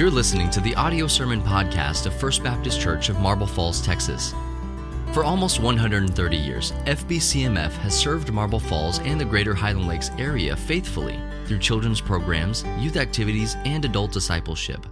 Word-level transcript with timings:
You're 0.00 0.10
listening 0.10 0.48
to 0.52 0.60
the 0.60 0.74
audio 0.76 1.06
sermon 1.06 1.42
podcast 1.42 2.06
of 2.06 2.14
First 2.14 2.42
Baptist 2.42 2.80
Church 2.80 3.10
of 3.10 3.20
Marble 3.20 3.46
Falls, 3.46 3.82
Texas. 3.82 4.34
For 5.12 5.24
almost 5.24 5.60
130 5.60 6.36
years, 6.38 6.72
FBCMF 6.86 7.72
has 7.72 7.94
served 7.98 8.32
Marble 8.32 8.60
Falls 8.60 8.98
and 9.00 9.20
the 9.20 9.26
greater 9.26 9.52
Highland 9.52 9.88
Lakes 9.88 10.10
area 10.16 10.56
faithfully 10.56 11.20
through 11.44 11.58
children's 11.58 12.00
programs, 12.00 12.64
youth 12.78 12.96
activities, 12.96 13.58
and 13.66 13.84
adult 13.84 14.10
discipleship. 14.10 14.86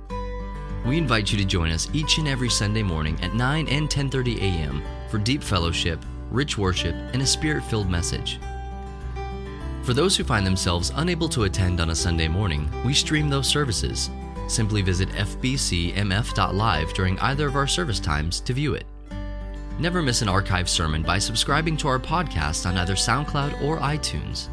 We 0.84 0.98
invite 0.98 1.32
you 1.32 1.38
to 1.38 1.44
join 1.46 1.70
us 1.70 1.88
each 1.94 2.18
and 2.18 2.28
every 2.28 2.50
Sunday 2.50 2.82
morning 2.82 3.18
at 3.22 3.34
9 3.34 3.66
and 3.68 3.88
10:30 3.88 4.42
a.m. 4.42 4.82
for 5.08 5.16
deep 5.16 5.42
fellowship, 5.42 6.04
rich 6.30 6.58
worship, 6.58 6.94
and 7.14 7.22
a 7.22 7.26
spirit-filled 7.26 7.88
message. 7.88 8.38
For 9.84 9.94
those 9.94 10.18
who 10.18 10.24
find 10.24 10.44
themselves 10.46 10.92
unable 10.96 11.30
to 11.30 11.44
attend 11.44 11.80
on 11.80 11.88
a 11.88 11.94
Sunday 11.94 12.28
morning, 12.28 12.70
we 12.84 12.92
stream 12.92 13.30
those 13.30 13.48
services. 13.48 14.10
Simply 14.48 14.82
visit 14.82 15.08
fbcmf.live 15.10 16.92
during 16.94 17.18
either 17.20 17.46
of 17.46 17.54
our 17.54 17.68
service 17.68 18.00
times 18.00 18.40
to 18.40 18.52
view 18.52 18.74
it. 18.74 18.86
Never 19.78 20.02
miss 20.02 20.22
an 20.22 20.28
archived 20.28 20.68
sermon 20.68 21.02
by 21.02 21.18
subscribing 21.18 21.76
to 21.78 21.86
our 21.88 22.00
podcast 22.00 22.66
on 22.66 22.76
either 22.76 22.94
SoundCloud 22.94 23.62
or 23.62 23.78
iTunes. 23.78 24.48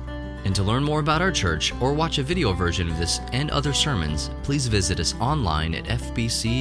And 0.45 0.53
to 0.53 0.61
learn 0.61 0.83
more 0.83 0.99
about 0.99 1.23
our 1.23 1.31
church 1.31 1.73
or 1.81 1.93
watch 1.93 2.19
a 2.19 2.23
video 2.23 2.53
version 2.53 2.91
of 2.91 2.99
this 2.99 3.19
and 3.33 3.49
other 3.49 3.73
sermons, 3.73 4.29
please 4.43 4.67
visit 4.67 4.99
us 4.99 5.15
online 5.19 5.73
at 5.73 5.85
fbcmf.org. 5.85 6.55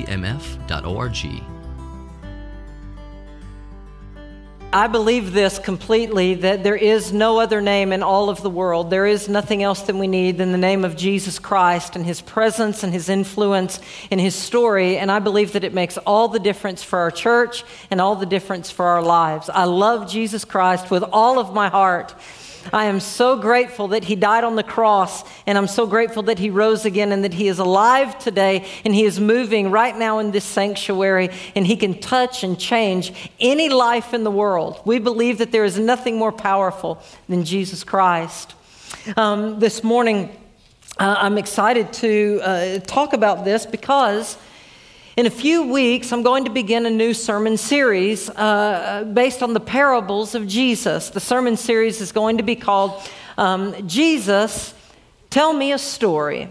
I 4.74 4.88
believe 4.88 5.32
this 5.32 5.60
completely 5.60 6.34
that 6.34 6.64
there 6.64 6.74
is 6.74 7.12
no 7.12 7.38
other 7.38 7.60
name 7.60 7.92
in 7.92 8.02
all 8.02 8.28
of 8.28 8.42
the 8.42 8.50
world. 8.50 8.90
There 8.90 9.06
is 9.06 9.28
nothing 9.28 9.62
else 9.62 9.82
that 9.82 9.94
we 9.94 10.08
need 10.08 10.36
than 10.36 10.50
the 10.50 10.58
name 10.58 10.84
of 10.84 10.96
Jesus 10.96 11.38
Christ 11.38 11.94
and 11.94 12.04
his 12.04 12.20
presence 12.20 12.82
and 12.82 12.92
his 12.92 13.08
influence 13.08 13.78
in 14.10 14.18
his 14.18 14.34
story. 14.34 14.98
And 14.98 15.12
I 15.12 15.20
believe 15.20 15.52
that 15.52 15.62
it 15.62 15.74
makes 15.74 15.96
all 15.98 16.26
the 16.26 16.40
difference 16.40 16.82
for 16.82 16.98
our 16.98 17.12
church 17.12 17.62
and 17.88 18.00
all 18.00 18.16
the 18.16 18.26
difference 18.26 18.68
for 18.68 18.86
our 18.86 19.00
lives. 19.00 19.48
I 19.48 19.62
love 19.62 20.10
Jesus 20.10 20.44
Christ 20.44 20.90
with 20.90 21.04
all 21.12 21.38
of 21.38 21.54
my 21.54 21.68
heart. 21.68 22.12
I 22.72 22.86
am 22.86 23.00
so 23.00 23.36
grateful 23.36 23.88
that 23.88 24.04
he 24.04 24.16
died 24.16 24.44
on 24.44 24.56
the 24.56 24.62
cross, 24.62 25.24
and 25.46 25.58
I'm 25.58 25.66
so 25.66 25.86
grateful 25.86 26.24
that 26.24 26.38
he 26.38 26.50
rose 26.50 26.84
again 26.84 27.12
and 27.12 27.24
that 27.24 27.34
he 27.34 27.48
is 27.48 27.58
alive 27.58 28.18
today 28.18 28.66
and 28.84 28.94
he 28.94 29.04
is 29.04 29.20
moving 29.20 29.70
right 29.70 29.96
now 29.96 30.18
in 30.18 30.30
this 30.30 30.44
sanctuary 30.44 31.30
and 31.54 31.66
he 31.66 31.76
can 31.76 32.00
touch 32.00 32.42
and 32.44 32.58
change 32.58 33.30
any 33.40 33.68
life 33.68 34.14
in 34.14 34.24
the 34.24 34.30
world. 34.30 34.80
We 34.84 34.98
believe 34.98 35.38
that 35.38 35.52
there 35.52 35.64
is 35.64 35.78
nothing 35.78 36.16
more 36.16 36.32
powerful 36.32 37.02
than 37.28 37.44
Jesus 37.44 37.84
Christ. 37.84 38.54
Um, 39.16 39.60
this 39.60 39.84
morning, 39.84 40.30
uh, 40.98 41.16
I'm 41.18 41.38
excited 41.38 41.92
to 41.94 42.40
uh, 42.42 42.78
talk 42.80 43.12
about 43.12 43.44
this 43.44 43.66
because. 43.66 44.36
In 45.16 45.26
a 45.26 45.30
few 45.30 45.62
weeks, 45.70 46.12
I'm 46.12 46.24
going 46.24 46.44
to 46.46 46.50
begin 46.50 46.86
a 46.86 46.90
new 46.90 47.14
sermon 47.14 47.56
series 47.56 48.28
uh, 48.30 49.08
based 49.14 49.44
on 49.44 49.52
the 49.54 49.60
parables 49.60 50.34
of 50.34 50.48
Jesus. 50.48 51.10
The 51.10 51.20
sermon 51.20 51.56
series 51.56 52.00
is 52.00 52.10
going 52.10 52.38
to 52.38 52.42
be 52.42 52.56
called 52.56 53.00
um, 53.38 53.86
Jesus, 53.86 54.74
Tell 55.30 55.52
Me 55.52 55.70
a 55.70 55.78
Story. 55.78 56.48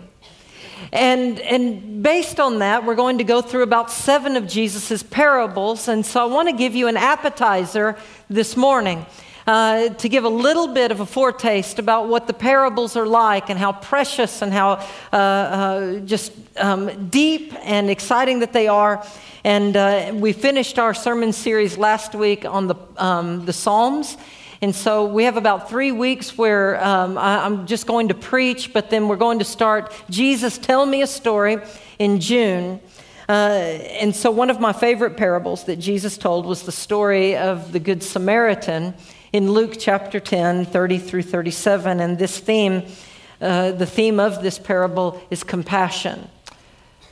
And, 0.94 1.42
and 1.42 2.02
based 2.02 2.40
on 2.40 2.60
that, 2.60 2.86
we're 2.86 2.96
going 2.96 3.18
to 3.18 3.26
go 3.26 3.42
through 3.42 3.64
about 3.64 3.92
seven 3.92 4.38
of 4.38 4.48
Jesus' 4.48 5.04
parables. 5.04 5.90
And 5.90 6.06
so 6.06 6.22
I 6.22 6.34
want 6.34 6.48
to 6.48 6.56
give 6.56 6.74
you 6.74 6.88
an 6.88 6.96
appetizer 6.96 7.98
this 8.30 8.56
morning 8.56 9.06
uh, 9.48 9.90
to 9.90 10.10
give 10.10 10.24
a 10.24 10.30
little 10.30 10.68
bit 10.68 10.92
of 10.92 11.00
a 11.00 11.06
foretaste 11.06 11.80
about 11.80 12.08
what 12.08 12.28
the 12.28 12.34
parables 12.34 12.96
are 12.96 13.06
like 13.06 13.50
and 13.50 13.60
how 13.60 13.72
precious 13.72 14.42
and 14.42 14.54
how 14.54 14.74
uh, 15.12 15.16
uh, 15.16 16.00
just 16.00 16.32
um, 16.58 17.10
deep 17.10 17.54
and 17.64 17.90
exciting 17.90 18.40
that 18.40 18.54
they 18.54 18.68
are. 18.68 19.06
And 19.44 19.76
uh, 19.76 20.12
we 20.14 20.32
finished 20.32 20.80
our 20.80 20.94
sermon 20.94 21.34
series 21.34 21.78
last 21.78 22.16
week 22.16 22.46
on 22.46 22.68
the, 22.68 22.76
um, 22.98 23.46
the 23.46 23.54
Psalms. 23.54 24.18
And 24.62 24.74
so 24.74 25.06
we 25.06 25.26
have 25.26 25.36
about 25.36 25.70
three 25.70 25.92
weeks 25.92 26.38
where 26.38 26.82
um, 26.82 27.18
I, 27.18 27.46
am 27.46 27.68
just 27.68 27.86
going 27.86 28.08
to 28.08 28.14
preach, 28.14 28.72
but 28.72 28.90
then 28.90 29.10
we're 29.10 29.18
going 29.18 29.40
to 29.40 29.46
start 29.46 29.94
Jesus 30.10 30.58
Tell 30.58 30.86
Me 30.86 31.02
a 31.02 31.08
Story 31.08 31.58
in 32.00 32.22
June. 32.22 32.80
Uh, 33.28 33.32
and 33.32 34.16
so 34.16 34.32
one 34.32 34.50
of 34.50 34.62
my 34.62 34.72
favorite 34.72 35.18
parables 35.18 35.66
that 35.66 35.78
Jesus 35.78 36.18
told 36.18 36.46
was 36.46 36.64
the 36.64 36.72
story 36.72 37.36
of 37.36 37.74
the 37.74 37.80
Good 37.80 38.04
Samaritan 38.04 38.94
in 39.34 39.52
Luke 39.52 39.78
chapter 39.80 40.20
10, 40.20 40.66
30 40.66 41.00
through 41.00 41.24
37. 41.24 42.00
And 42.00 42.20
this 42.20 42.38
theme, 42.38 42.84
uh, 43.42 43.72
the 43.72 43.88
theme 43.88 44.20
of 44.20 44.44
this 44.44 44.60
parable 44.60 45.20
is 45.32 45.44
compassion. 45.44 46.30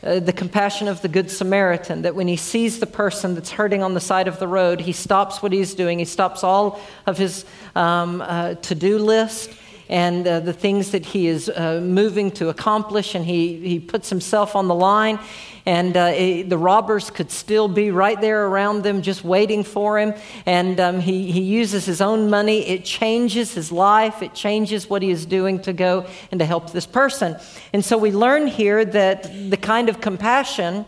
Uh, 0.04 0.20
the 0.20 0.32
compassion 0.32 0.88
of 0.88 1.02
the 1.02 1.08
Good 1.08 1.32
Samaritan, 1.32 2.04
that 2.04 2.14
when 2.14 2.28
he 2.28 2.36
sees 2.36 2.80
the 2.80 2.86
person 2.86 3.34
that's 3.34 3.52
hurting 3.52 3.82
on 3.82 3.96
the 3.96 4.00
side 4.00 4.28
of 4.28 4.38
the 4.38 4.48
road, 4.48 4.82
he 4.82 4.92
stops 4.92 5.42
what 5.42 5.52
he's 5.52 5.74
doing. 5.74 5.98
He 5.98 6.06
stops 6.06 6.44
all 6.44 6.80
of 7.08 7.18
his 7.18 7.44
um, 7.76 8.22
uh, 8.22 8.54
to 8.54 8.76
do 8.76 9.00
list 9.00 9.50
and 9.92 10.26
uh, 10.26 10.40
the 10.40 10.54
things 10.54 10.92
that 10.92 11.06
he 11.06 11.28
is 11.28 11.50
uh, 11.50 11.82
moving 11.84 12.32
to 12.32 12.48
accomplish, 12.48 13.14
and 13.14 13.26
he, 13.26 13.58
he 13.58 13.78
puts 13.78 14.10
himself 14.10 14.56
on 14.56 14.70
the 14.70 14.74
line. 14.74 15.20
And 15.66 15.96
uh, 15.96 16.14
it, 16.16 16.50
the 16.50 16.58
robbers 16.58 17.12
could 17.12 17.30
still 17.30 17.68
be 17.68 17.92
right 17.92 18.20
there 18.20 18.48
around 18.48 18.84
them, 18.84 19.02
just 19.02 19.24
waiting 19.24 19.64
for 19.64 20.00
him. 20.00 20.16
And 20.46 20.80
um, 20.80 21.02
he, 21.02 21.32
he 21.32 21.42
uses 21.42 21.86
his 21.86 22.02
own 22.02 22.30
money. 22.30 22.66
It 22.68 22.86
changes 22.86 23.54
his 23.54 23.70
life, 23.70 24.24
it 24.24 24.34
changes 24.34 24.90
what 24.90 25.02
he 25.02 25.12
is 25.12 25.26
doing 25.26 25.62
to 25.64 25.74
go 25.74 26.08
and 26.32 26.40
to 26.40 26.46
help 26.46 26.72
this 26.72 26.88
person. 26.88 27.36
And 27.74 27.84
so 27.84 27.98
we 27.98 28.12
learn 28.12 28.48
here 28.48 28.86
that 28.86 29.24
the 29.52 29.58
kind 29.58 29.90
of 29.90 30.00
compassion 30.00 30.86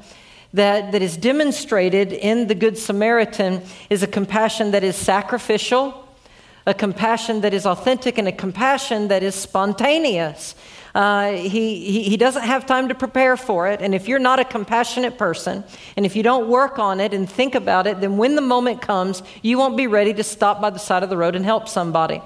that, 0.54 0.94
that 0.94 1.02
is 1.02 1.18
demonstrated 1.18 2.14
in 2.14 2.48
the 2.48 2.56
Good 2.56 2.78
Samaritan 2.78 3.62
is 3.90 4.02
a 4.02 4.08
compassion 4.08 4.72
that 4.72 4.84
is 4.84 4.96
sacrificial 4.96 6.03
a 6.66 6.74
compassion 6.74 7.42
that 7.42 7.54
is 7.54 7.66
authentic 7.66 8.18
and 8.18 8.28
a 8.28 8.32
compassion 8.32 9.10
that 9.10 9.24
is 9.24 9.36
spontaneous. 9.36 10.56
Uh, 10.96 11.32
he, 11.32 11.92
he, 11.92 12.04
he, 12.04 12.18
doesn't 12.18 12.44
have 12.44 12.68
time 12.68 12.88
to 12.88 12.96
prepare 12.96 13.36
for 13.36 13.68
it. 13.68 13.82
And 13.82 13.96
if 13.96 14.08
you're 14.08 14.20
not 14.20 14.40
a 14.40 14.46
compassionate 14.46 15.18
person, 15.18 15.64
and 15.98 16.06
if 16.06 16.16
you 16.16 16.22
don't 16.22 16.48
work 16.48 16.78
on 16.78 17.00
it 17.00 17.16
and 17.16 17.28
think 17.28 17.56
about 17.56 17.88
it, 17.88 18.00
then 18.00 18.18
when 18.18 18.36
the 18.36 18.42
moment 18.42 18.82
comes, 18.82 19.24
you 19.42 19.58
won't 19.58 19.76
be 19.76 19.88
ready 19.88 20.14
to 20.14 20.24
stop 20.24 20.62
by 20.62 20.70
the 20.70 20.78
side 20.78 21.02
of 21.02 21.10
the 21.10 21.18
road 21.18 21.36
and 21.36 21.46
help 21.46 21.68
somebody. 21.68 22.22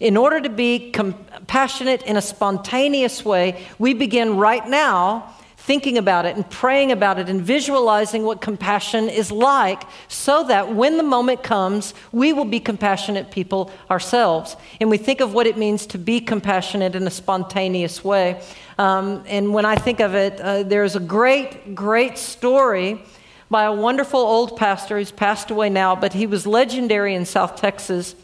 In 0.00 0.16
order 0.16 0.40
to 0.40 0.48
be 0.48 0.90
compassionate 0.90 2.02
in 2.02 2.16
a 2.16 2.22
spontaneous 2.22 3.22
way, 3.22 3.62
we 3.78 3.92
begin 3.92 4.36
right 4.36 4.66
now 4.66 5.34
thinking 5.66 5.98
about 5.98 6.26
it 6.26 6.36
and 6.36 6.48
praying 6.48 6.92
about 6.92 7.18
it 7.18 7.28
and 7.28 7.42
visualizing 7.42 8.22
what 8.22 8.40
compassion 8.40 9.08
is 9.08 9.32
like 9.32 9.82
so 10.06 10.44
that 10.44 10.72
when 10.72 10.96
the 10.96 11.02
moment 11.02 11.42
comes, 11.42 11.92
we 12.12 12.32
will 12.32 12.44
be 12.44 12.60
compassionate 12.60 13.32
people 13.32 13.72
ourselves. 13.90 14.56
And 14.80 14.90
we 14.90 14.96
think 14.96 15.20
of 15.20 15.34
what 15.34 15.48
it 15.48 15.58
means 15.58 15.84
to 15.88 15.98
be 15.98 16.20
compassionate 16.20 16.94
in 16.94 17.04
a 17.04 17.10
spontaneous 17.10 18.04
way. 18.04 18.40
Um, 18.78 19.24
and 19.26 19.52
when 19.52 19.64
I 19.64 19.74
think 19.74 19.98
of 19.98 20.14
it, 20.14 20.40
uh, 20.40 20.62
there's 20.62 20.94
a 20.94 21.00
great, 21.00 21.74
great 21.74 22.16
story 22.16 23.02
by 23.50 23.64
a 23.64 23.72
wonderful 23.72 24.20
old 24.20 24.56
pastor 24.56 24.98
who's 24.98 25.10
passed 25.10 25.50
away 25.50 25.68
now, 25.68 25.96
but 25.96 26.12
he 26.12 26.28
was 26.28 26.46
legendary 26.46 27.16
in 27.16 27.26
South 27.26 27.56
Texas 27.56 28.14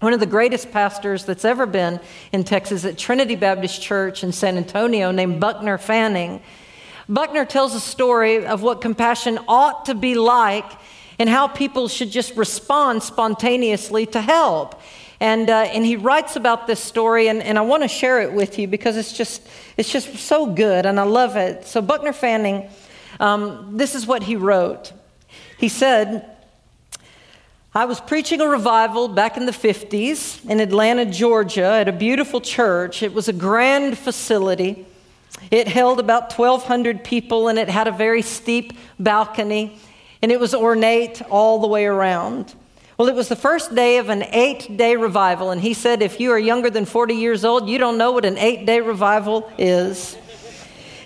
one 0.00 0.12
of 0.12 0.18
the 0.18 0.26
greatest 0.26 0.72
pastors 0.72 1.24
that's 1.26 1.44
ever 1.44 1.64
been 1.64 2.00
in 2.32 2.42
Texas 2.42 2.84
at 2.84 2.98
Trinity 2.98 3.36
Baptist 3.36 3.80
Church 3.80 4.24
in 4.24 4.32
San 4.32 4.56
Antonio, 4.56 5.12
named 5.12 5.38
Buckner 5.38 5.78
Fanning. 5.78 6.42
Buckner 7.12 7.44
tells 7.44 7.74
a 7.74 7.80
story 7.80 8.46
of 8.46 8.62
what 8.62 8.80
compassion 8.80 9.38
ought 9.46 9.84
to 9.84 9.94
be 9.94 10.14
like 10.14 10.64
and 11.18 11.28
how 11.28 11.46
people 11.46 11.88
should 11.88 12.10
just 12.10 12.34
respond 12.36 13.02
spontaneously 13.02 14.06
to 14.06 14.20
help. 14.22 14.80
And, 15.20 15.50
uh, 15.50 15.68
and 15.74 15.84
he 15.84 15.96
writes 15.96 16.36
about 16.36 16.66
this 16.66 16.80
story, 16.80 17.28
and, 17.28 17.42
and 17.42 17.58
I 17.58 17.60
want 17.60 17.82
to 17.82 17.88
share 17.88 18.22
it 18.22 18.32
with 18.32 18.58
you 18.58 18.66
because 18.66 18.96
it's 18.96 19.12
just, 19.12 19.46
it's 19.76 19.92
just 19.92 20.16
so 20.16 20.46
good, 20.46 20.86
and 20.86 20.98
I 20.98 21.02
love 21.02 21.36
it. 21.36 21.66
So, 21.66 21.82
Buckner 21.82 22.14
Fanning, 22.14 22.70
um, 23.20 23.76
this 23.76 23.94
is 23.94 24.06
what 24.06 24.22
he 24.22 24.34
wrote. 24.34 24.94
He 25.58 25.68
said, 25.68 26.24
I 27.74 27.84
was 27.84 28.00
preaching 28.00 28.40
a 28.40 28.48
revival 28.48 29.06
back 29.06 29.36
in 29.36 29.44
the 29.44 29.52
50s 29.52 30.48
in 30.48 30.60
Atlanta, 30.60 31.04
Georgia, 31.04 31.66
at 31.66 31.88
a 31.88 31.92
beautiful 31.92 32.40
church. 32.40 33.02
It 33.02 33.12
was 33.12 33.28
a 33.28 33.34
grand 33.34 33.98
facility. 33.98 34.86
It 35.50 35.68
held 35.68 36.00
about 36.00 36.32
1,200 36.32 37.04
people 37.04 37.48
and 37.48 37.58
it 37.58 37.68
had 37.68 37.88
a 37.88 37.92
very 37.92 38.22
steep 38.22 38.72
balcony 38.98 39.78
and 40.22 40.30
it 40.30 40.38
was 40.38 40.54
ornate 40.54 41.20
all 41.30 41.60
the 41.60 41.66
way 41.66 41.84
around. 41.84 42.54
Well, 42.96 43.08
it 43.08 43.14
was 43.14 43.28
the 43.28 43.36
first 43.36 43.74
day 43.74 43.98
of 43.98 44.10
an 44.10 44.22
eight 44.30 44.76
day 44.76 44.94
revival, 44.94 45.50
and 45.50 45.60
he 45.60 45.74
said, 45.74 46.02
If 46.02 46.20
you 46.20 46.30
are 46.30 46.38
younger 46.38 46.70
than 46.70 46.84
40 46.84 47.14
years 47.14 47.44
old, 47.44 47.68
you 47.68 47.78
don't 47.78 47.98
know 47.98 48.12
what 48.12 48.24
an 48.24 48.38
eight 48.38 48.64
day 48.64 48.80
revival 48.80 49.50
is. 49.58 50.16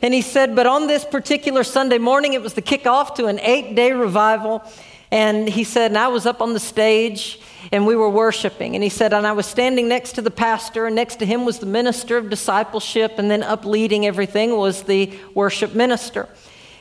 And 0.03 0.13
he 0.13 0.21
said, 0.21 0.55
But 0.55 0.67
on 0.67 0.89
this 0.89 1.05
particular 1.05 1.65
Sunday 1.65 1.99
morning, 1.99 2.35
it 2.35 2.43
was 2.43 2.53
the 2.53 2.61
kickoff 2.61 3.15
to 3.15 3.27
an 3.27 3.41
eight 3.41 3.75
day 3.75 3.93
revival. 3.93 4.63
And 5.11 5.49
he 5.49 5.65
said, 5.65 5.91
And 5.93 5.99
I 5.99 6.09
was 6.09 6.27
up 6.27 6.41
on 6.41 6.53
the 6.53 6.61
stage 6.61 7.41
and 7.73 7.87
we 7.87 7.97
were 7.97 8.09
worshiping. 8.09 8.75
And 8.75 8.83
he 8.83 8.91
said, 8.91 9.13
and 9.13 9.27
I 9.27 9.33
was 9.33 9.47
standing 9.47 9.89
next 9.89 10.13
to 10.13 10.23
the 10.23 10.31
pastor, 10.31 10.87
and 10.87 10.95
next 10.95 11.17
to 11.17 11.27
him 11.27 11.45
was 11.45 11.59
the 11.59 11.67
minister 11.67 12.17
of 12.17 12.31
discipleship, 12.31 13.19
and 13.19 13.31
then 13.31 13.43
up 13.43 13.65
leading 13.65 14.07
everything 14.07 14.57
was 14.57 14.85
the 14.85 15.13
worship 15.35 15.75
minister. 15.75 16.29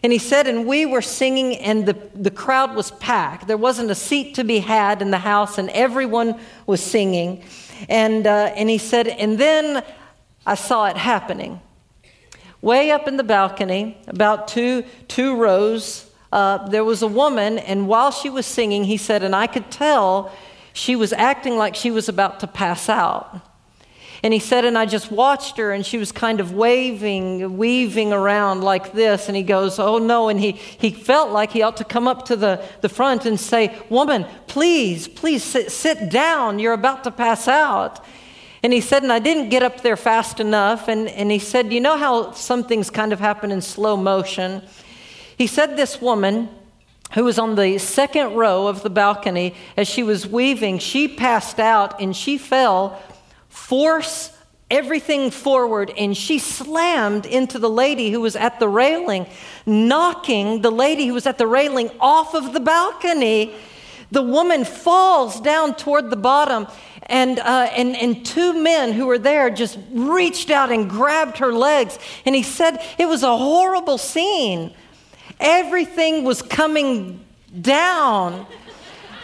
And 0.04 0.12
he 0.12 0.20
said, 0.20 0.48
and 0.48 0.68
we 0.68 0.86
were 0.86 1.02
singing, 1.02 1.56
and 1.58 1.86
the, 1.86 1.98
the 2.14 2.30
crowd 2.30 2.76
was 2.76 2.92
packed. 2.92 3.48
There 3.48 3.58
wasn't 3.58 3.90
a 3.90 3.96
seat 3.96 4.36
to 4.36 4.44
be 4.44 4.60
had 4.60 5.02
in 5.02 5.10
the 5.10 5.18
house, 5.18 5.58
and 5.58 5.70
everyone 5.72 6.40
was 6.68 6.82
singing. 6.82 7.44
And, 7.90 8.28
uh, 8.28 8.54
and 8.56 8.70
he 8.70 8.78
said, 8.78 9.08
and 9.08 9.38
then 9.38 9.84
I 10.46 10.56
saw 10.56 10.86
it 10.86 10.98
happening. 10.98 11.60
Way 12.62 12.92
up 12.92 13.08
in 13.08 13.18
the 13.18 13.24
balcony, 13.24 13.98
about 14.08 14.48
two, 14.48 14.84
two 15.08 15.36
rows, 15.36 16.05
uh, 16.36 16.68
there 16.68 16.84
was 16.84 17.02
a 17.02 17.08
woman, 17.08 17.58
and 17.60 17.88
while 17.88 18.12
she 18.12 18.30
was 18.30 18.46
singing, 18.46 18.84
he 18.84 18.98
said, 18.98 19.24
and 19.24 19.34
I 19.34 19.48
could 19.48 19.72
tell 19.72 20.34
she 20.74 20.94
was 20.94 21.14
acting 21.14 21.56
like 21.56 21.76
she 21.76 21.92
was 21.92 22.10
about 22.10 22.42
to 22.42 22.48
pass 22.48 22.90
out. 22.90 23.40
And 24.22 24.34
he 24.34 24.40
said, 24.40 24.66
and 24.66 24.78
I 24.78 24.86
just 24.86 25.10
watched 25.10 25.56
her, 25.56 25.72
and 25.72 25.86
she 25.86 25.98
was 25.98 26.12
kind 26.12 26.42
of 26.42 26.52
waving, 26.52 27.56
weaving 27.58 28.12
around 28.12 28.66
like 28.66 28.92
this. 28.92 29.30
And 29.30 29.38
he 29.38 29.44
goes, 29.44 29.80
Oh 29.80 29.98
no. 29.98 30.28
And 30.28 30.38
he, 30.38 30.52
he 30.54 30.90
felt 30.90 31.32
like 31.32 31.52
he 31.52 31.62
ought 31.62 31.78
to 31.78 31.86
come 31.86 32.06
up 32.06 32.26
to 32.26 32.36
the, 32.36 32.62
the 32.82 32.90
front 32.90 33.26
and 33.26 33.40
say, 33.40 33.74
Woman, 33.90 34.26
please, 34.48 35.08
please 35.08 35.42
sit, 35.42 35.72
sit 35.72 36.10
down. 36.10 36.60
You're 36.60 36.74
about 36.74 37.06
to 37.06 37.12
pass 37.12 37.48
out. 37.48 38.04
And 38.62 38.74
he 38.74 38.82
said, 38.82 39.04
and 39.04 39.14
I 39.14 39.20
didn't 39.20 39.50
get 39.50 39.64
up 39.64 39.82
there 39.82 39.96
fast 39.96 40.42
enough. 40.42 40.90
And, 40.90 41.08
and 41.08 41.32
he 41.32 41.40
said, 41.40 41.72
You 41.72 41.80
know 41.80 41.96
how 41.98 42.32
some 42.32 42.66
things 42.66 42.90
kind 42.90 43.14
of 43.14 43.22
happen 43.22 43.52
in 43.52 43.62
slow 43.62 43.96
motion? 43.96 44.64
He 45.38 45.48
said, 45.48 45.76
This 45.78 46.02
woman, 46.02 46.50
who 47.14 47.24
was 47.24 47.38
on 47.38 47.56
the 47.56 47.78
second 47.78 48.36
row 48.36 48.68
of 48.68 48.84
the 48.84 48.90
balcony, 48.90 49.56
as 49.78 49.88
she 49.88 50.04
was 50.04 50.28
weaving, 50.28 50.80
she 50.80 51.08
passed 51.08 51.60
out 51.60 52.02
and 52.02 52.16
she 52.16 52.38
fell 52.38 53.02
force 53.50 54.32
everything 54.70 55.32
forward 55.32 55.92
and 55.98 56.18
she 56.18 56.40
slammed 56.40 57.26
into 57.26 57.60
the 57.60 57.70
lady 57.70 58.12
who 58.12 58.20
was 58.20 58.36
at 58.36 58.60
the 58.60 58.68
railing, 58.68 59.28
knocking 59.66 60.62
the 60.62 60.72
lady 60.72 61.08
who 61.08 61.14
was 61.14 61.26
at 61.26 61.38
the 61.38 61.48
railing 61.48 61.90
off 62.00 62.34
of 62.34 62.54
the 62.54 62.60
balcony. 62.60 63.56
The 64.12 64.22
woman 64.22 64.66
falls 64.66 65.40
down 65.42 65.76
toward 65.76 66.10
the 66.10 66.16
bottom, 66.16 66.68
and, 67.04 67.40
uh, 67.40 67.70
and, 67.76 67.96
and 67.96 68.26
two 68.26 68.54
men 68.54 68.94
who 68.94 69.08
were 69.08 69.18
there 69.18 69.50
just 69.50 69.78
reached 69.92 70.50
out 70.50 70.72
and 70.72 70.90
grabbed 70.90 71.38
her 71.40 71.54
legs. 71.54 71.98
And 72.26 72.36
he 72.36 72.44
said 72.44 72.84
it 72.98 73.08
was 73.08 73.24
a 73.24 73.38
horrible 73.38 73.98
scene. 73.98 74.74
Everything 75.40 76.24
was 76.24 76.42
coming 76.42 77.24
down. 77.62 78.46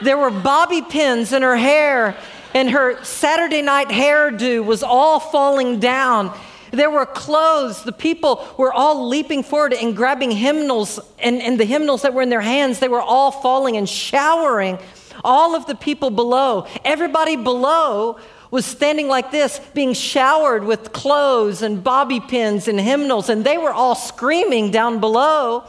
There 0.01 0.17
were 0.17 0.31
bobby 0.31 0.81
pins 0.81 1.31
in 1.33 1.41
her 1.41 1.55
hair, 1.55 2.17
and 2.53 2.69
her 2.71 3.03
Saturday 3.03 3.61
night 3.61 3.89
hairdo 3.89 4.65
was 4.65 4.83
all 4.83 5.19
falling 5.19 5.79
down. 5.79 6.35
There 6.71 6.89
were 6.89 7.05
clothes. 7.05 7.83
The 7.83 7.91
people 7.91 8.45
were 8.57 8.73
all 8.73 9.07
leaping 9.07 9.43
forward 9.43 9.73
and 9.73 9.95
grabbing 9.95 10.31
hymnals, 10.31 10.99
and, 11.19 11.41
and 11.41 11.59
the 11.59 11.65
hymnals 11.65 12.01
that 12.01 12.13
were 12.13 12.21
in 12.21 12.29
their 12.29 12.41
hands, 12.41 12.79
they 12.79 12.87
were 12.87 13.01
all 13.01 13.31
falling 13.31 13.77
and 13.77 13.87
showering. 13.87 14.79
All 15.23 15.55
of 15.55 15.65
the 15.65 15.75
people 15.75 16.09
below, 16.09 16.65
everybody 16.83 17.35
below 17.35 18.17
was 18.49 18.65
standing 18.65 19.07
like 19.07 19.31
this, 19.31 19.59
being 19.73 19.93
showered 19.93 20.63
with 20.63 20.91
clothes 20.91 21.61
and 21.61 21.83
bobby 21.83 22.19
pins 22.19 22.67
and 22.67 22.79
hymnals, 22.79 23.29
and 23.29 23.45
they 23.45 23.57
were 23.57 23.71
all 23.71 23.95
screaming 23.95 24.71
down 24.71 24.99
below. 24.99 25.63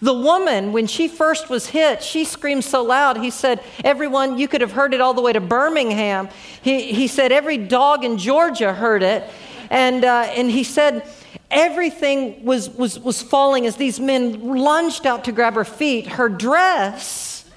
The 0.00 0.12
woman, 0.12 0.72
when 0.72 0.86
she 0.86 1.08
first 1.08 1.48
was 1.48 1.66
hit, 1.66 2.02
she 2.02 2.24
screamed 2.24 2.64
so 2.64 2.82
loud. 2.82 3.16
He 3.16 3.30
said, 3.30 3.62
Everyone, 3.82 4.38
you 4.38 4.48
could 4.48 4.60
have 4.60 4.72
heard 4.72 4.92
it 4.92 5.00
all 5.00 5.14
the 5.14 5.22
way 5.22 5.32
to 5.32 5.40
Birmingham. 5.40 6.28
He, 6.60 6.92
he 6.92 7.06
said, 7.06 7.32
Every 7.32 7.56
dog 7.56 8.04
in 8.04 8.18
Georgia 8.18 8.74
heard 8.74 9.02
it. 9.02 9.24
And, 9.70 10.04
uh, 10.04 10.28
and 10.30 10.50
he 10.50 10.64
said, 10.64 11.08
Everything 11.50 12.44
was, 12.44 12.68
was, 12.70 12.98
was 12.98 13.22
falling 13.22 13.66
as 13.66 13.76
these 13.76 13.98
men 13.98 14.56
lunged 14.58 15.06
out 15.06 15.24
to 15.24 15.32
grab 15.32 15.54
her 15.54 15.64
feet. 15.64 16.06
Her 16.06 16.28
dress 16.28 17.48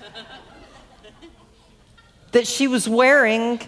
that 2.31 2.47
she 2.47 2.67
was 2.67 2.87
wearing 2.87 3.59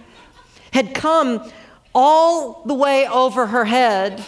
had 0.71 0.93
come 0.93 1.51
all 1.93 2.63
the 2.65 2.73
way 2.73 3.07
over 3.07 3.47
her 3.47 3.65
head. 3.65 4.23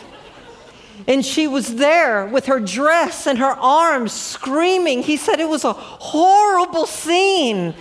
And 1.07 1.25
she 1.25 1.47
was 1.47 1.75
there 1.75 2.25
with 2.25 2.45
her 2.45 2.59
dress 2.59 3.27
and 3.27 3.39
her 3.39 3.51
arms 3.51 4.13
screaming. 4.13 5.03
He 5.03 5.17
said 5.17 5.39
it 5.39 5.49
was 5.49 5.63
a 5.63 5.73
horrible 5.73 6.85
scene. 6.85 7.73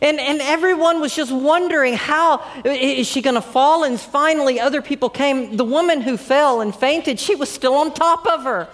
And, 0.00 0.20
and 0.20 0.40
everyone 0.40 1.00
was 1.00 1.14
just 1.14 1.32
wondering 1.32 1.94
how 1.94 2.42
is 2.64 3.08
she 3.08 3.20
going 3.20 3.34
to 3.34 3.42
fall? 3.42 3.84
And 3.84 3.98
finally, 3.98 4.60
other 4.60 4.80
people 4.80 5.10
came. 5.10 5.56
The 5.56 5.64
woman 5.64 6.00
who 6.00 6.16
fell 6.16 6.60
and 6.60 6.74
fainted, 6.74 7.18
she 7.18 7.34
was 7.34 7.50
still 7.50 7.74
on 7.74 7.92
top 7.92 8.26
of 8.26 8.44
her. 8.44 8.68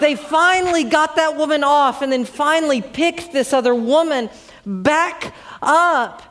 They 0.00 0.16
finally 0.16 0.84
got 0.84 1.16
that 1.16 1.36
woman 1.36 1.62
off 1.62 2.00
and 2.00 2.10
then 2.10 2.24
finally 2.24 2.80
picked 2.80 3.32
this 3.32 3.52
other 3.52 3.74
woman 3.74 4.30
back 4.64 5.34
up. 5.60 6.22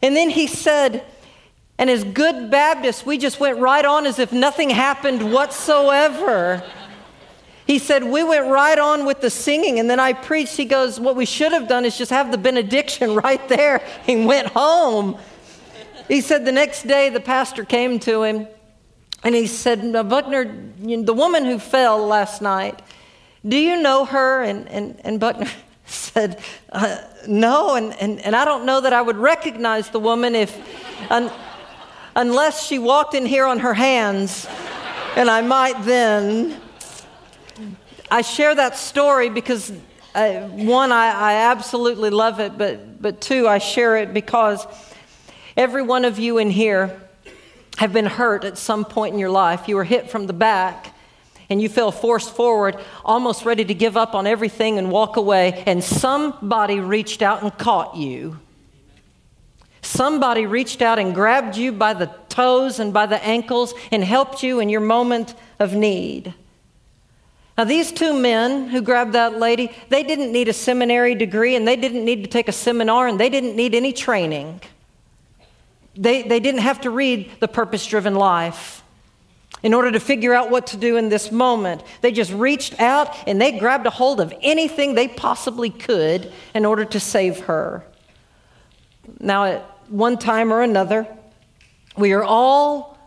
And 0.00 0.16
then 0.16 0.30
he 0.30 0.46
said, 0.46 1.04
and 1.82 1.90
as 1.90 2.04
good 2.04 2.48
Baptists, 2.48 3.04
we 3.04 3.18
just 3.18 3.40
went 3.40 3.58
right 3.58 3.84
on 3.84 4.06
as 4.06 4.20
if 4.20 4.32
nothing 4.32 4.70
happened 4.70 5.32
whatsoever. 5.32 6.62
He 7.66 7.80
said, 7.80 8.04
We 8.04 8.22
went 8.22 8.46
right 8.46 8.78
on 8.78 9.04
with 9.04 9.20
the 9.20 9.30
singing, 9.30 9.80
and 9.80 9.90
then 9.90 9.98
I 9.98 10.12
preached. 10.12 10.56
He 10.56 10.64
goes, 10.64 11.00
What 11.00 11.16
we 11.16 11.26
should 11.26 11.50
have 11.50 11.66
done 11.66 11.84
is 11.84 11.98
just 11.98 12.12
have 12.12 12.30
the 12.30 12.38
benediction 12.38 13.16
right 13.24 13.48
there 13.48 13.82
and 14.06 14.26
went 14.26 14.46
home. 14.46 15.18
He 16.06 16.20
said, 16.20 16.44
The 16.44 16.52
next 16.52 16.84
day, 16.84 17.08
the 17.08 17.18
pastor 17.18 17.64
came 17.64 17.98
to 17.98 18.22
him 18.22 18.46
and 19.24 19.34
he 19.34 19.48
said, 19.48 19.92
Buckner, 20.08 20.44
the 20.78 21.12
woman 21.12 21.44
who 21.44 21.58
fell 21.58 22.06
last 22.06 22.42
night, 22.42 22.80
do 23.44 23.56
you 23.56 23.82
know 23.82 24.04
her? 24.04 24.44
And, 24.44 24.68
and, 24.68 25.00
and 25.02 25.18
Buckner 25.18 25.50
said, 25.86 26.40
uh, 26.70 26.98
No, 27.26 27.74
and, 27.74 27.92
and, 28.00 28.20
and 28.20 28.36
I 28.36 28.44
don't 28.44 28.66
know 28.66 28.82
that 28.82 28.92
I 28.92 29.02
would 29.02 29.16
recognize 29.16 29.90
the 29.90 29.98
woman 29.98 30.36
if 30.36 30.56
unless 32.14 32.66
she 32.66 32.78
walked 32.78 33.14
in 33.14 33.26
here 33.26 33.46
on 33.46 33.60
her 33.60 33.74
hands, 33.74 34.46
and 35.16 35.30
I 35.30 35.42
might 35.42 35.84
then. 35.84 36.60
I 38.10 38.22
share 38.22 38.54
that 38.54 38.76
story 38.76 39.30
because, 39.30 39.72
uh, 40.14 40.40
one, 40.48 40.92
I, 40.92 41.12
I 41.12 41.34
absolutely 41.50 42.10
love 42.10 42.40
it, 42.40 42.58
but, 42.58 43.00
but 43.00 43.20
two, 43.20 43.48
I 43.48 43.58
share 43.58 43.96
it 43.96 44.12
because 44.12 44.66
every 45.56 45.82
one 45.82 46.04
of 46.04 46.18
you 46.18 46.38
in 46.38 46.50
here 46.50 47.00
have 47.78 47.92
been 47.92 48.06
hurt 48.06 48.44
at 48.44 48.58
some 48.58 48.84
point 48.84 49.14
in 49.14 49.18
your 49.18 49.30
life. 49.30 49.66
You 49.66 49.76
were 49.76 49.84
hit 49.84 50.10
from 50.10 50.26
the 50.26 50.34
back 50.34 50.94
and 51.48 51.60
you 51.60 51.68
fell 51.68 51.90
forced 51.90 52.34
forward, 52.34 52.76
almost 53.04 53.44
ready 53.44 53.64
to 53.64 53.74
give 53.74 53.96
up 53.96 54.14
on 54.14 54.26
everything 54.26 54.78
and 54.78 54.90
walk 54.90 55.16
away, 55.16 55.62
and 55.66 55.82
somebody 55.84 56.80
reached 56.80 57.20
out 57.22 57.42
and 57.42 57.56
caught 57.58 57.96
you. 57.96 58.38
Somebody 59.82 60.46
reached 60.46 60.80
out 60.80 60.98
and 60.98 61.14
grabbed 61.14 61.56
you 61.56 61.72
by 61.72 61.92
the 61.92 62.06
toes 62.28 62.78
and 62.78 62.92
by 62.92 63.06
the 63.06 63.22
ankles 63.22 63.74
and 63.90 64.02
helped 64.02 64.42
you 64.42 64.60
in 64.60 64.68
your 64.68 64.80
moment 64.80 65.34
of 65.58 65.74
need. 65.74 66.34
Now, 67.58 67.64
these 67.64 67.92
two 67.92 68.14
men 68.14 68.68
who 68.68 68.80
grabbed 68.80 69.12
that 69.12 69.38
lady, 69.38 69.70
they 69.90 70.02
didn't 70.02 70.32
need 70.32 70.48
a 70.48 70.52
seminary 70.52 71.14
degree 71.14 71.54
and 71.54 71.68
they 71.68 71.76
didn't 71.76 72.04
need 72.04 72.24
to 72.24 72.30
take 72.30 72.48
a 72.48 72.52
seminar 72.52 73.06
and 73.06 73.20
they 73.20 73.28
didn't 73.28 73.56
need 73.56 73.74
any 73.74 73.92
training. 73.92 74.60
They, 75.94 76.22
they 76.22 76.40
didn't 76.40 76.62
have 76.62 76.80
to 76.82 76.90
read 76.90 77.30
The 77.40 77.48
Purpose 77.48 77.84
Driven 77.86 78.14
Life 78.14 78.82
in 79.62 79.74
order 79.74 79.92
to 79.92 80.00
figure 80.00 80.32
out 80.32 80.50
what 80.50 80.68
to 80.68 80.76
do 80.76 80.96
in 80.96 81.08
this 81.08 81.30
moment. 81.30 81.82
They 82.00 82.10
just 82.10 82.32
reached 82.32 82.80
out 82.80 83.14
and 83.28 83.40
they 83.40 83.58
grabbed 83.58 83.86
a 83.86 83.90
hold 83.90 84.20
of 84.20 84.32
anything 84.40 84.94
they 84.94 85.08
possibly 85.08 85.70
could 85.70 86.32
in 86.54 86.64
order 86.64 86.84
to 86.86 86.98
save 86.98 87.40
her. 87.40 87.84
Now, 89.20 89.62
one 89.88 90.18
time 90.18 90.52
or 90.52 90.62
another. 90.62 91.06
We 91.96 92.12
are 92.12 92.24
all 92.24 92.98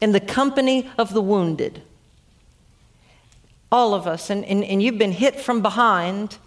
in 0.00 0.12
the 0.12 0.20
company 0.20 0.90
of 0.98 1.12
the 1.12 1.22
wounded. 1.22 1.82
All 3.70 3.94
of 3.94 4.06
us. 4.06 4.30
And, 4.30 4.44
and, 4.44 4.64
and 4.64 4.82
you've 4.82 4.98
been 4.98 5.12
hit 5.12 5.40
from 5.40 5.62
behind 5.62 6.38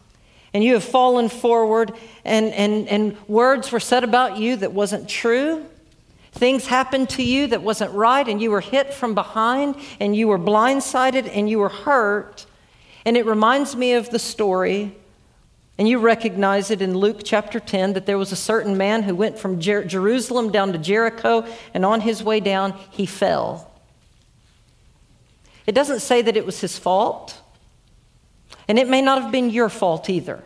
and 0.53 0.63
you 0.63 0.73
have 0.73 0.83
fallen 0.83 1.29
forward, 1.29 1.93
and, 2.25 2.51
and, 2.53 2.87
and 2.87 3.17
words 3.27 3.71
were 3.71 3.79
said 3.79 4.03
about 4.03 4.37
you 4.37 4.55
that 4.55 4.71
wasn't 4.71 5.07
true. 5.07 5.63
Things 6.31 6.65
happened 6.65 7.09
to 7.11 7.21
you 7.23 7.45
that 7.47 7.61
wasn't 7.61 7.91
right, 7.93 8.27
and 8.27 8.41
you 8.41 8.49
were 8.49 8.61
hit 8.61 8.91
from 8.91 9.13
behind, 9.13 9.75
and 9.99 10.15
you 10.15 10.27
were 10.27 10.39
blindsided, 10.39 11.29
and 11.31 11.47
you 11.47 11.59
were 11.59 11.69
hurt. 11.69 12.47
And 13.05 13.15
it 13.15 13.27
reminds 13.27 13.75
me 13.75 13.93
of 13.93 14.09
the 14.09 14.17
story 14.17 14.96
and 15.77 15.87
you 15.87 15.99
recognize 15.99 16.71
it 16.71 16.81
in 16.81 16.97
Luke 16.97 17.21
chapter 17.23 17.59
10 17.59 17.93
that 17.93 18.05
there 18.05 18.17
was 18.17 18.31
a 18.31 18.35
certain 18.35 18.77
man 18.77 19.03
who 19.03 19.15
went 19.15 19.37
from 19.37 19.59
Jer- 19.59 19.83
Jerusalem 19.83 20.51
down 20.51 20.71
to 20.73 20.79
Jericho, 20.79 21.45
and 21.73 21.85
on 21.85 22.01
his 22.01 22.23
way 22.23 22.39
down, 22.39 22.73
he 22.89 23.05
fell. 23.05 23.71
It 25.67 25.75
doesn't 25.75 25.99
say 25.99 26.21
that 26.23 26.35
it 26.35 26.45
was 26.45 26.61
his 26.61 26.77
fault, 26.77 27.39
and 28.67 28.79
it 28.79 28.89
may 28.89 29.01
not 29.01 29.21
have 29.21 29.31
been 29.31 29.49
your 29.51 29.69
fault 29.69 30.09
either. 30.09 30.43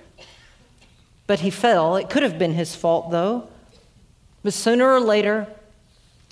But 1.28 1.40
he 1.40 1.50
fell. 1.50 1.96
It 1.96 2.10
could 2.10 2.24
have 2.24 2.38
been 2.38 2.54
his 2.54 2.76
fault, 2.76 3.12
though. 3.12 3.48
But 4.44 4.54
sooner 4.54 4.92
or 4.92 5.00
later, 5.00 5.48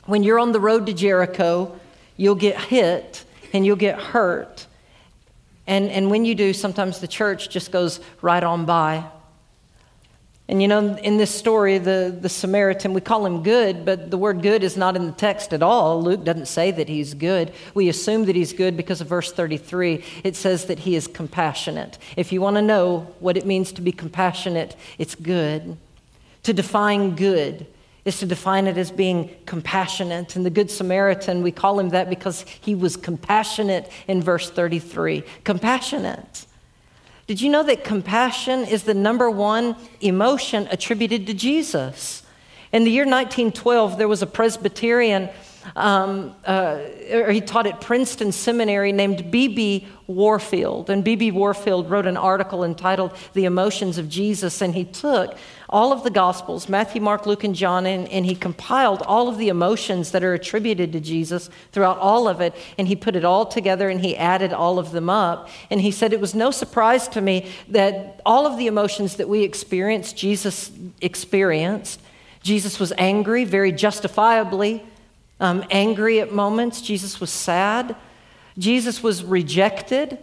when 0.05 0.23
you're 0.23 0.39
on 0.39 0.51
the 0.51 0.59
road 0.59 0.87
to 0.87 0.93
Jericho, 0.93 1.79
you'll 2.17 2.35
get 2.35 2.59
hit 2.59 3.23
and 3.53 3.65
you'll 3.65 3.75
get 3.77 3.99
hurt 3.99 4.67
And, 5.69 5.91
and 5.91 6.09
when 6.09 6.25
you 6.25 6.33
do, 6.33 6.51
sometimes 6.51 6.99
the 6.99 7.07
church 7.07 7.47
just 7.47 7.71
goes 7.71 7.99
right 8.23 8.43
on 8.43 8.65
by. 8.65 9.05
And 10.47 10.63
you 10.63 10.67
know, 10.67 10.95
in 10.95 11.17
this 11.17 11.29
story, 11.29 11.77
the, 11.77 12.17
the 12.19 12.27
Samaritan, 12.27 12.91
we 12.91 13.01
call 13.01 13.23
him 13.23 13.43
good, 13.43 13.85
but 13.85 14.09
the 14.09 14.17
word 14.17 14.41
good 14.41 14.63
is 14.63 14.75
not 14.75 14.95
in 14.95 15.05
the 15.05 15.11
text 15.11 15.53
at 15.53 15.61
all. 15.61 16.01
Luke 16.01 16.23
doesn't 16.23 16.47
say 16.47 16.71
that 16.71 16.89
he's 16.89 17.13
good. 17.13 17.53
We 17.75 17.87
assume 17.87 18.25
that 18.25 18.35
he's 18.35 18.51
good 18.51 18.75
because 18.75 18.99
of 18.99 19.05
verse 19.05 19.31
33. 19.31 20.03
It 20.23 20.35
says 20.35 20.65
that 20.65 20.79
he 20.79 20.95
is 20.95 21.05
compassionate. 21.05 21.99
If 22.17 22.31
you 22.31 22.41
want 22.41 22.55
to 22.55 22.63
know 22.63 23.01
what 23.19 23.37
it 23.37 23.45
means 23.45 23.71
to 23.73 23.81
be 23.83 23.91
compassionate, 23.91 24.75
it's 24.97 25.13
good. 25.13 25.77
To 26.43 26.53
define 26.53 27.15
good 27.15 27.67
is 28.05 28.19
to 28.19 28.25
define 28.25 28.67
it 28.67 28.77
as 28.77 28.91
being 28.91 29.29
compassionate. 29.45 30.35
And 30.35 30.45
the 30.45 30.49
Good 30.49 30.71
Samaritan, 30.71 31.43
we 31.43 31.51
call 31.51 31.79
him 31.79 31.89
that 31.89 32.09
because 32.09 32.41
he 32.61 32.75
was 32.75 32.95
compassionate 32.95 33.91
in 34.07 34.21
verse 34.21 34.49
33. 34.49 35.23
Compassionate. 35.43 36.45
Did 37.27 37.41
you 37.41 37.49
know 37.49 37.61
that 37.63 37.83
compassion 37.83 38.61
is 38.61 38.83
the 38.83 38.93
number 38.93 39.29
one 39.29 39.75
emotion 40.01 40.67
attributed 40.71 41.27
to 41.27 41.33
Jesus? 41.33 42.23
In 42.71 42.83
the 42.83 42.91
year 42.91 43.03
1912, 43.03 43.97
there 43.97 44.07
was 44.07 44.21
a 44.21 44.27
Presbyterian, 44.27 45.29
um, 45.75 46.35
uh, 46.45 46.79
he 47.29 47.41
taught 47.41 47.67
at 47.67 47.81
Princeton 47.81 48.31
Seminary 48.31 48.91
named 48.91 49.29
B.B. 49.29 49.87
Warfield. 50.07 50.89
And 50.89 51.03
B.B. 51.03 51.31
Warfield 51.31 51.89
wrote 51.89 52.07
an 52.07 52.17
article 52.17 52.63
entitled 52.63 53.15
The 53.33 53.45
Emotions 53.45 53.97
of 53.97 54.09
Jesus, 54.09 54.61
and 54.61 54.73
he 54.73 54.85
took 54.85 55.37
all 55.67 55.93
of 55.93 56.03
the 56.03 56.09
Gospels 56.09 56.67
Matthew, 56.67 57.01
Mark, 57.01 57.27
Luke, 57.27 57.43
and 57.43 57.53
John 57.53 57.85
and, 57.85 58.07
and 58.09 58.25
he 58.25 58.35
compiled 58.35 59.03
all 59.03 59.29
of 59.29 59.37
the 59.37 59.49
emotions 59.49 60.11
that 60.11 60.23
are 60.23 60.33
attributed 60.33 60.91
to 60.93 60.99
Jesus 60.99 61.49
throughout 61.71 61.99
all 61.99 62.27
of 62.27 62.41
it, 62.41 62.55
and 62.77 62.87
he 62.87 62.95
put 62.95 63.15
it 63.15 63.23
all 63.23 63.45
together 63.45 63.89
and 63.89 64.01
he 64.01 64.17
added 64.17 64.51
all 64.51 64.79
of 64.79 64.91
them 64.91 65.09
up. 65.09 65.49
And 65.69 65.81
he 65.81 65.91
said, 65.91 66.11
It 66.11 66.19
was 66.19 66.33
no 66.33 66.49
surprise 66.49 67.07
to 67.09 67.21
me 67.21 67.51
that 67.67 68.19
all 68.25 68.47
of 68.47 68.57
the 68.57 68.67
emotions 68.67 69.17
that 69.17 69.29
we 69.29 69.43
experience, 69.43 70.13
Jesus 70.13 70.71
experienced. 71.01 72.01
Jesus 72.41 72.79
was 72.79 72.93
angry, 72.97 73.43
very 73.43 73.71
justifiably 73.71 74.83
um, 75.39 75.63
angry 75.69 76.19
at 76.19 76.33
moments. 76.33 76.81
Jesus 76.81 77.19
was 77.19 77.29
sad. 77.29 77.95
Jesus 78.57 79.01
was 79.01 79.23
rejected. 79.23 80.19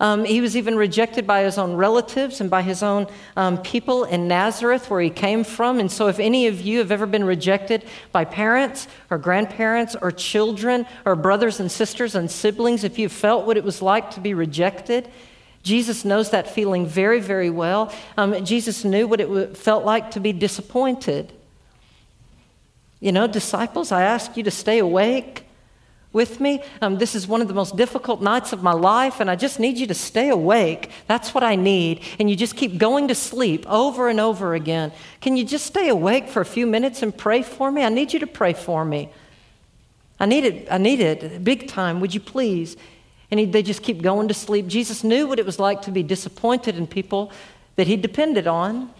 Um, 0.00 0.24
he 0.24 0.40
was 0.40 0.56
even 0.56 0.76
rejected 0.76 1.26
by 1.26 1.42
his 1.42 1.58
own 1.58 1.74
relatives 1.74 2.40
and 2.40 2.48
by 2.48 2.62
his 2.62 2.82
own 2.82 3.06
um, 3.36 3.58
people 3.58 4.04
in 4.04 4.28
Nazareth, 4.28 4.88
where 4.88 5.02
he 5.02 5.10
came 5.10 5.44
from. 5.44 5.78
And 5.78 5.92
so, 5.92 6.08
if 6.08 6.18
any 6.18 6.46
of 6.46 6.62
you 6.62 6.78
have 6.78 6.90
ever 6.90 7.04
been 7.04 7.24
rejected 7.24 7.84
by 8.10 8.24
parents 8.24 8.88
or 9.10 9.18
grandparents 9.18 9.94
or 10.00 10.10
children 10.10 10.86
or 11.04 11.16
brothers 11.16 11.60
and 11.60 11.70
sisters 11.70 12.14
and 12.14 12.30
siblings, 12.30 12.82
if 12.82 12.98
you've 12.98 13.12
felt 13.12 13.46
what 13.46 13.58
it 13.58 13.64
was 13.64 13.82
like 13.82 14.10
to 14.12 14.20
be 14.20 14.32
rejected, 14.32 15.06
Jesus 15.62 16.06
knows 16.06 16.30
that 16.30 16.48
feeling 16.48 16.86
very, 16.86 17.20
very 17.20 17.50
well. 17.50 17.92
Um, 18.16 18.42
Jesus 18.42 18.84
knew 18.84 19.06
what 19.06 19.20
it 19.20 19.56
felt 19.56 19.84
like 19.84 20.12
to 20.12 20.20
be 20.20 20.32
disappointed. 20.32 21.34
You 23.00 23.12
know, 23.12 23.26
disciples, 23.26 23.92
I 23.92 24.02
ask 24.02 24.36
you 24.36 24.42
to 24.42 24.50
stay 24.50 24.78
awake 24.78 25.46
with 26.12 26.40
me. 26.40 26.62
Um, 26.82 26.98
this 26.98 27.14
is 27.14 27.26
one 27.26 27.40
of 27.40 27.48
the 27.48 27.54
most 27.54 27.76
difficult 27.76 28.20
nights 28.20 28.52
of 28.52 28.62
my 28.62 28.72
life, 28.72 29.20
and 29.20 29.30
I 29.30 29.36
just 29.36 29.58
need 29.58 29.78
you 29.78 29.86
to 29.86 29.94
stay 29.94 30.28
awake. 30.28 30.90
That's 31.06 31.32
what 31.32 31.42
I 31.42 31.56
need. 31.56 32.02
And 32.18 32.28
you 32.28 32.36
just 32.36 32.56
keep 32.56 32.78
going 32.78 33.08
to 33.08 33.14
sleep 33.14 33.64
over 33.68 34.08
and 34.08 34.20
over 34.20 34.54
again. 34.54 34.92
Can 35.20 35.36
you 35.36 35.44
just 35.44 35.66
stay 35.66 35.88
awake 35.88 36.28
for 36.28 36.40
a 36.42 36.44
few 36.44 36.66
minutes 36.66 37.02
and 37.02 37.16
pray 37.16 37.42
for 37.42 37.70
me? 37.70 37.82
I 37.82 37.88
need 37.88 38.12
you 38.12 38.18
to 38.20 38.26
pray 38.26 38.52
for 38.52 38.84
me. 38.84 39.10
I 40.18 40.26
need 40.26 40.44
it. 40.44 40.68
I 40.70 40.78
need 40.78 41.00
it 41.00 41.42
big 41.42 41.68
time. 41.68 42.00
Would 42.00 42.12
you 42.12 42.20
please? 42.20 42.76
And 43.30 43.40
he, 43.40 43.46
they 43.46 43.62
just 43.62 43.82
keep 43.82 44.02
going 44.02 44.28
to 44.28 44.34
sleep. 44.34 44.66
Jesus 44.66 45.04
knew 45.04 45.26
what 45.26 45.38
it 45.38 45.46
was 45.46 45.58
like 45.58 45.82
to 45.82 45.90
be 45.90 46.02
disappointed 46.02 46.76
in 46.76 46.86
people 46.86 47.32
that 47.76 47.86
he 47.86 47.96
depended 47.96 48.46
on. 48.46 48.90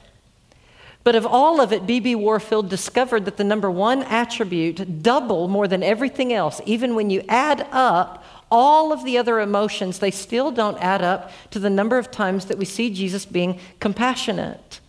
But 1.02 1.14
of 1.14 1.26
all 1.26 1.60
of 1.60 1.72
it, 1.72 1.86
B.B. 1.86 2.14
Warfield 2.14 2.68
discovered 2.68 3.24
that 3.24 3.38
the 3.38 3.44
number 3.44 3.70
one 3.70 4.02
attribute, 4.02 5.02
double 5.02 5.48
more 5.48 5.66
than 5.66 5.82
everything 5.82 6.32
else, 6.32 6.60
even 6.66 6.94
when 6.94 7.08
you 7.08 7.22
add 7.28 7.66
up 7.72 8.22
all 8.50 8.92
of 8.92 9.04
the 9.04 9.16
other 9.16 9.40
emotions, 9.40 9.98
they 9.98 10.10
still 10.10 10.50
don't 10.50 10.76
add 10.78 11.02
up 11.02 11.30
to 11.50 11.58
the 11.58 11.70
number 11.70 11.96
of 11.96 12.10
times 12.10 12.46
that 12.46 12.58
we 12.58 12.64
see 12.64 12.90
Jesus 12.92 13.24
being 13.24 13.58
compassionate. 13.78 14.80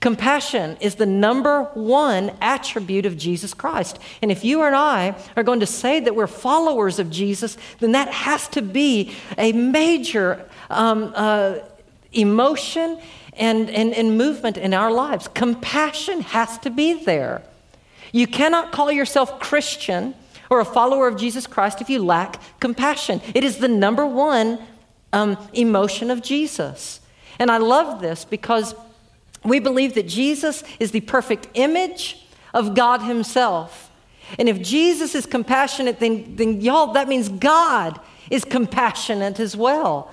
Compassion 0.00 0.78
is 0.80 0.94
the 0.94 1.06
number 1.06 1.64
one 1.74 2.32
attribute 2.40 3.04
of 3.04 3.18
Jesus 3.18 3.52
Christ. 3.52 3.98
And 4.22 4.30
if 4.30 4.44
you 4.44 4.62
and 4.62 4.74
I 4.74 5.14
are 5.36 5.42
going 5.42 5.60
to 5.60 5.66
say 5.66 6.00
that 6.00 6.16
we're 6.16 6.26
followers 6.26 6.98
of 6.98 7.10
Jesus, 7.10 7.58
then 7.80 7.92
that 7.92 8.08
has 8.08 8.48
to 8.48 8.62
be 8.62 9.14
a 9.36 9.52
major 9.52 10.48
um, 10.70 11.12
uh, 11.14 11.58
emotion 12.12 12.98
and, 13.40 13.70
and, 13.70 13.94
and 13.94 14.16
movement 14.16 14.56
in 14.56 14.74
our 14.74 14.92
lives. 14.92 15.26
Compassion 15.28 16.20
has 16.20 16.58
to 16.58 16.70
be 16.70 17.04
there. 17.04 17.42
You 18.12 18.26
cannot 18.26 18.70
call 18.70 18.92
yourself 18.92 19.40
Christian 19.40 20.14
or 20.50 20.60
a 20.60 20.64
follower 20.64 21.08
of 21.08 21.16
Jesus 21.16 21.46
Christ 21.46 21.80
if 21.80 21.88
you 21.88 22.04
lack 22.04 22.40
compassion. 22.60 23.20
It 23.34 23.42
is 23.42 23.56
the 23.56 23.68
number 23.68 24.04
one 24.04 24.58
um, 25.12 25.38
emotion 25.54 26.10
of 26.10 26.22
Jesus. 26.22 27.00
And 27.38 27.50
I 27.50 27.56
love 27.56 28.00
this 28.00 28.24
because 28.24 28.74
we 29.42 29.58
believe 29.58 29.94
that 29.94 30.06
Jesus 30.06 30.62
is 30.78 30.90
the 30.90 31.00
perfect 31.00 31.48
image 31.54 32.26
of 32.52 32.74
God 32.74 33.00
Himself. 33.00 33.90
And 34.38 34.48
if 34.48 34.60
Jesus 34.60 35.14
is 35.14 35.24
compassionate, 35.24 35.98
then, 35.98 36.36
then 36.36 36.60
y'all, 36.60 36.92
that 36.92 37.08
means 37.08 37.28
God 37.28 37.98
is 38.28 38.44
compassionate 38.44 39.40
as 39.40 39.56
well 39.56 40.12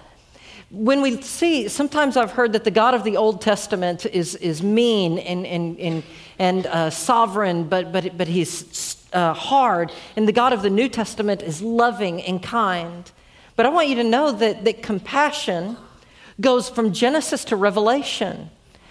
when 0.70 1.02
we 1.02 1.22
see, 1.22 1.70
sometimes 1.70 2.18
I've 2.18 2.32
heard 2.32 2.54
that 2.54 2.66
the 2.66 2.72
God 2.72 2.94
of 2.94 3.06
the 3.06 3.16
Old 3.16 3.40
Testament 3.42 4.06
is, 4.06 4.36
is 4.36 4.62
mean 4.62 5.18
and, 5.18 5.46
and, 5.46 5.80
and, 5.80 6.04
and 6.40 6.66
uh, 6.68 6.90
sovereign, 6.90 7.64
but, 7.70 7.94
but, 7.94 8.18
but 8.18 8.28
he's 8.28 9.08
uh, 9.14 9.34
hard. 9.34 9.94
And 10.18 10.28
the 10.28 10.34
God 10.34 10.52
of 10.52 10.62
the 10.62 10.70
New 10.70 10.90
Testament 10.90 11.42
is 11.42 11.62
loving 11.62 12.22
and 12.22 12.44
kind. 12.44 13.10
But 13.56 13.66
I 13.66 13.70
want 13.70 13.88
you 13.88 13.96
to 13.96 14.04
know 14.04 14.34
that, 14.34 14.66
that 14.66 14.84
compassion 14.84 15.78
goes 16.42 16.70
from 16.70 16.92
Genesis 16.92 17.46
to 17.46 17.56
Revelation. 17.56 18.50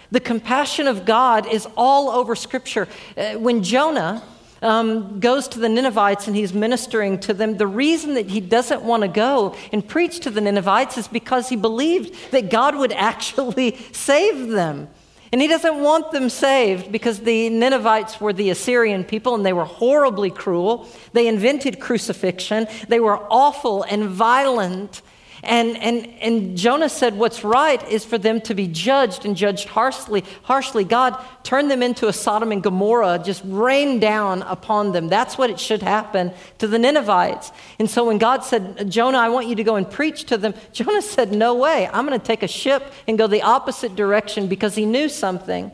The 0.09 0.19
compassion 0.19 0.87
of 0.87 1.05
God 1.05 1.45
is 1.45 1.67
all 1.77 2.09
over 2.09 2.35
Scripture. 2.35 2.87
Uh, 3.15 3.33
when 3.33 3.61
Jonah, 3.61 4.23
um, 4.61 5.19
goes 5.19 5.47
to 5.49 5.59
the 5.59 5.69
Ninevites 5.69 6.27
and 6.27 6.35
he's 6.35 6.53
ministering 6.53 7.19
to 7.19 7.33
them. 7.33 7.57
The 7.57 7.67
reason 7.67 8.15
that 8.15 8.29
he 8.29 8.39
doesn't 8.39 8.83
want 8.83 9.03
to 9.03 9.07
go 9.07 9.55
and 9.71 9.87
preach 9.87 10.19
to 10.21 10.29
the 10.29 10.41
Ninevites 10.41 10.97
is 10.97 11.07
because 11.07 11.49
he 11.49 11.55
believed 11.55 12.31
that 12.31 12.49
God 12.49 12.75
would 12.75 12.91
actually 12.93 13.77
save 13.91 14.49
them. 14.49 14.89
And 15.31 15.41
he 15.41 15.47
doesn't 15.47 15.81
want 15.81 16.11
them 16.11 16.29
saved 16.29 16.91
because 16.91 17.19
the 17.19 17.49
Ninevites 17.49 18.21
were 18.21 18.31
the 18.31 18.49
Assyrian 18.49 19.03
people 19.03 19.35
and 19.35 19.45
they 19.45 19.53
were 19.53 19.65
horribly 19.65 20.29
cruel. 20.29 20.87
They 21.11 21.27
invented 21.27 21.81
crucifixion. 21.81 22.67
They 22.87 23.01
were 23.01 23.19
awful 23.29 23.83
and 23.83 24.05
violent. 24.05 25.01
And, 25.47 25.77
and, 25.77 26.07
and 26.21 26.57
Jonah 26.57 26.89
said, 26.89 27.17
What's 27.17 27.41
right 27.41 27.81
is 27.89 28.03
for 28.03 28.17
them 28.17 28.41
to 28.41 28.53
be 28.53 28.67
judged 28.67 29.23
and 29.23 29.33
judged 29.33 29.69
harshly. 29.69 30.25
harshly. 30.43 30.83
God 30.83 31.17
turned 31.43 31.71
them 31.71 31.81
into 31.81 32.09
a 32.09 32.13
Sodom 32.13 32.51
and 32.51 32.61
Gomorrah, 32.61 33.21
just 33.23 33.43
rained 33.45 34.01
down 34.01 34.41
upon 34.41 34.91
them. 34.91 35.07
That's 35.07 35.37
what 35.37 35.49
it 35.49 35.57
should 35.57 35.81
happen 35.81 36.33
to 36.57 36.67
the 36.67 36.77
Ninevites. 36.77 37.53
And 37.79 37.89
so 37.89 38.03
when 38.05 38.17
God 38.17 38.43
said, 38.43 38.91
Jonah, 38.91 39.19
I 39.19 39.29
want 39.29 39.47
you 39.47 39.55
to 39.55 39.63
go 39.63 39.77
and 39.77 39.89
preach 39.89 40.25
to 40.25 40.37
them, 40.37 40.53
Jonah 40.73 41.01
said, 41.01 41.31
No 41.31 41.55
way. 41.55 41.87
I'm 41.93 42.05
going 42.05 42.19
to 42.19 42.25
take 42.25 42.43
a 42.43 42.47
ship 42.47 42.83
and 43.07 43.17
go 43.17 43.27
the 43.27 43.43
opposite 43.43 43.95
direction 43.95 44.47
because 44.47 44.75
he 44.75 44.85
knew 44.85 45.07
something 45.07 45.71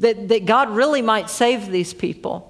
that, 0.00 0.26
that 0.26 0.44
God 0.44 0.70
really 0.70 1.02
might 1.02 1.30
save 1.30 1.70
these 1.70 1.94
people. 1.94 2.47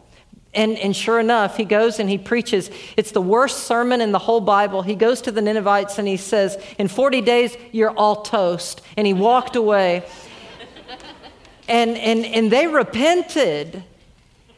And, 0.59 0.77
and 0.77 0.95
sure 0.95 1.21
enough, 1.21 1.57
he 1.57 1.65
goes 1.65 2.01
and 2.01 2.11
he 2.11 2.19
preaches. 2.19 2.69
It's 2.97 3.13
the 3.13 3.21
worst 3.21 3.59
sermon 3.69 4.01
in 4.01 4.11
the 4.11 4.19
whole 4.19 4.41
Bible. 4.41 4.83
He 4.83 4.97
goes 4.97 5.21
to 5.23 5.31
the 5.31 5.41
Ninevites 5.41 6.01
and 6.01 6.09
he 6.09 6.17
says, 6.17 6.61
In 6.79 6.89
40 6.89 7.21
days, 7.21 7.57
you're 7.71 7.93
all 7.93 8.23
toast. 8.23 8.83
And 8.97 9.07
he 9.07 9.13
walked 9.13 9.55
away. 9.55 10.05
and, 11.69 11.97
and, 11.97 12.27
and 12.27 12.51
they 12.51 12.67
repented. 12.67 13.85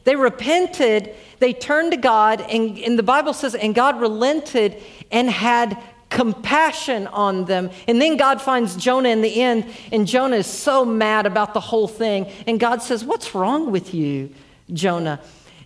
They 0.05 0.17
repented. 0.17 1.15
They 1.39 1.53
turned 1.53 1.93
to 1.93 1.99
God. 1.99 2.41
And, 2.41 2.79
and 2.79 2.99
the 2.99 3.03
Bible 3.03 3.35
says, 3.35 3.55
And 3.55 3.75
God 3.75 4.01
relented 4.01 4.83
and 5.11 5.29
had 5.29 5.77
compassion 6.09 7.09
on 7.09 7.45
them. 7.45 7.69
And 7.87 8.01
then 8.01 8.17
God 8.17 8.41
finds 8.41 8.75
Jonah 8.75 9.11
in 9.11 9.21
the 9.21 9.43
end, 9.43 9.67
and 9.93 10.07
Jonah 10.07 10.37
is 10.37 10.47
so 10.47 10.87
mad 10.87 11.27
about 11.27 11.53
the 11.53 11.61
whole 11.61 11.89
thing. 11.89 12.27
And 12.47 12.59
God 12.59 12.81
says, 12.81 13.05
What's 13.05 13.35
wrong 13.35 13.71
with 13.71 13.93
you, 13.93 14.31
Jonah? 14.73 15.21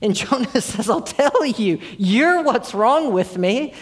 And 0.04 0.14
Jonah 0.14 0.48
says, 0.60 0.90
I'll 0.90 1.00
tell 1.00 1.44
you, 1.46 1.80
you're 1.96 2.42
what's 2.42 2.74
wrong 2.74 3.12
with 3.12 3.38
me 3.38 3.72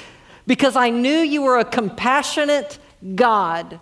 because 0.46 0.76
I 0.76 0.88
knew 0.88 1.18
you 1.18 1.42
were 1.42 1.58
a 1.58 1.64
compassionate 1.64 2.78
God. 3.14 3.80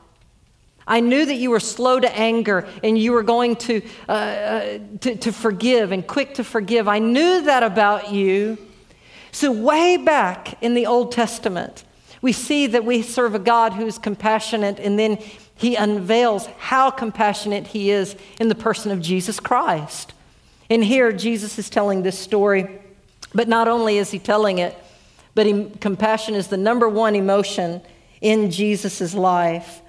I 0.87 1.01
knew 1.01 1.27
that 1.27 1.35
you 1.37 1.51
were 1.51 1.61
slow 1.61 2.01
to 2.01 2.19
anger 2.19 2.67
and 2.83 2.99
you 2.99 3.13
were 3.13 3.23
going 3.23 3.57
to, 3.57 3.83
uh, 4.09 4.13
uh, 4.13 4.79
to, 5.03 5.17
to 5.17 5.33
forgive 5.33 5.93
and 5.93 6.05
quick 6.05 6.35
to 6.35 6.45
forgive. 6.45 6.89
I 6.89 6.99
knew 6.99 7.43
that 7.43 7.63
about 7.63 8.11
you. 8.11 8.57
So, 9.33 9.53
way 9.53 9.99
back 9.99 10.61
in 10.63 10.75
the 10.75 10.87
Old 10.87 11.13
Testament, 11.13 11.85
We 12.23 12.33
see 12.33 12.67
that 12.67 12.85
we 12.85 13.03
serve 13.03 13.35
a 13.35 13.39
God 13.39 13.73
who's 13.73 13.97
compassionate, 13.97 14.79
and 14.79 14.99
then 14.99 15.19
he 15.55 15.75
unveils 15.75 16.47
how 16.59 16.91
compassionate 16.91 17.69
he 17.69 17.91
is 17.91 18.15
in 18.39 18.49
the 18.49 18.55
person 18.55 18.91
of 18.91 19.01
Jesus 19.01 19.41
Christ. 19.41 20.13
And 20.71 20.85
here, 20.85 21.13
Jesus 21.13 21.59
is 21.59 21.69
telling 21.69 22.03
this 22.03 22.17
story, 22.17 22.81
but 23.35 23.49
not 23.49 23.67
only 23.67 23.99
is 23.99 24.13
he 24.13 24.21
telling 24.21 24.59
it, 24.59 24.79
but 25.35 25.45
he, 25.45 25.69
compassion 25.81 26.35
is 26.37 26.47
the 26.47 26.57
number 26.57 26.89
one 26.89 27.17
emotion 27.17 27.83
in 28.21 28.53
Jesus' 28.53 29.13
life. 29.13 29.83